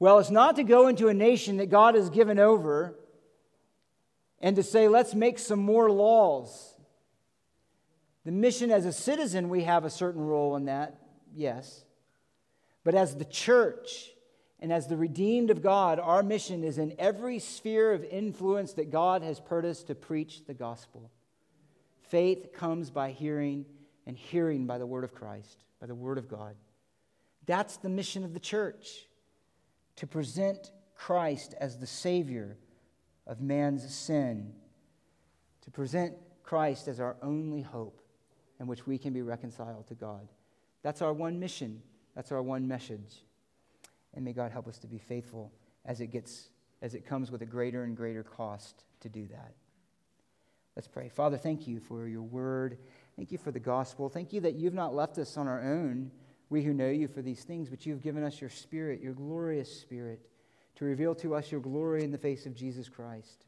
[0.01, 2.95] Well, it's not to go into a nation that God has given over
[4.41, 6.75] and to say, let's make some more laws.
[8.25, 11.01] The mission as a citizen, we have a certain role in that,
[11.35, 11.85] yes.
[12.85, 14.11] But as the church
[14.61, 18.91] and as the redeemed of God, our mission is in every sphere of influence that
[18.91, 21.11] God has put us to preach the gospel.
[22.03, 23.67] Faith comes by hearing,
[24.07, 26.55] and hearing by the word of Christ, by the word of God.
[27.47, 29.08] That's the mission of the church
[29.99, 32.57] to present Christ as the Savior
[33.27, 34.53] of man's sin,
[35.63, 38.01] to present Christ as our only hope
[38.61, 40.29] in which we can be reconciled to God.
[40.83, 41.83] That's our one mission.
[42.15, 43.25] That's our one message.
[44.15, 45.53] And may God help us to be faithful
[45.85, 46.49] as it gets
[46.81, 49.53] as it comes with a greater and greater cost to do that.
[50.77, 51.09] Let's pray.
[51.09, 52.79] Father, thank you for your word.
[53.17, 54.09] Thank you for the gospel.
[54.09, 56.13] Thank you that you've not left us on our own,
[56.51, 59.81] we who know you for these things, but you've given us your spirit, your glorious
[59.81, 60.29] spirit
[60.79, 63.47] to reveal to us your glory in the face of Jesus Christ,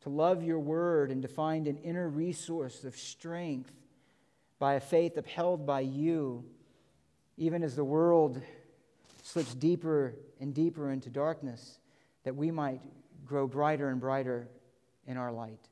[0.00, 3.74] to love your word and to find an inner resource of strength
[4.58, 6.42] by a faith upheld by you,
[7.36, 8.40] even as the world
[9.22, 11.78] slips deeper and deeper into darkness,
[12.24, 12.80] that we might
[13.26, 14.48] grow brighter and brighter
[15.06, 15.68] in our light.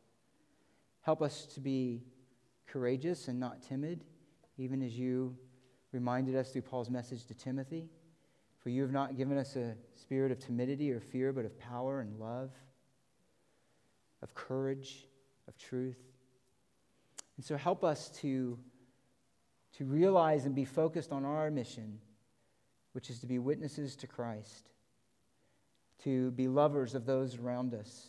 [1.01, 2.03] Help us to be
[2.67, 4.05] courageous and not timid,
[4.59, 5.35] even as you
[5.93, 7.89] reminded us through Paul's message to Timothy.
[8.61, 12.01] For you have not given us a spirit of timidity or fear, but of power
[12.01, 12.51] and love,
[14.23, 15.07] of courage,
[15.47, 15.99] of truth.
[17.37, 18.59] And so help us to,
[19.77, 22.01] to realize and be focused on our mission,
[22.93, 24.71] which is to be witnesses to Christ,
[26.03, 28.09] to be lovers of those around us,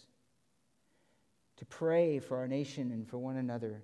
[1.58, 3.84] to pray for our nation and for one another,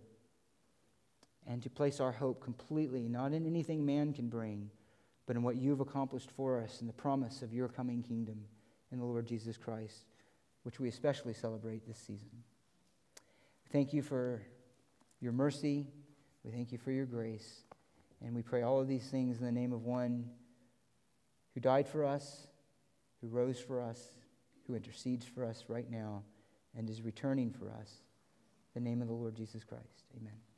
[1.48, 4.70] and to place our hope completely, not in anything man can bring
[5.26, 8.40] but in what you've accomplished for us and the promise of your coming kingdom
[8.92, 10.06] in the Lord Jesus Christ,
[10.64, 12.30] which we especially celebrate this season.
[13.72, 14.42] Thank you for
[15.20, 15.88] your mercy.
[16.44, 17.64] We thank you for your grace.
[18.24, 20.30] And we pray all of these things in the name of one
[21.54, 22.48] who died for us,
[23.22, 24.00] who rose for us,
[24.68, 26.24] who intercedes for us right now,
[26.78, 27.92] and is returning for us.
[28.74, 30.04] The name of the Lord Jesus Christ.
[30.18, 30.55] Amen.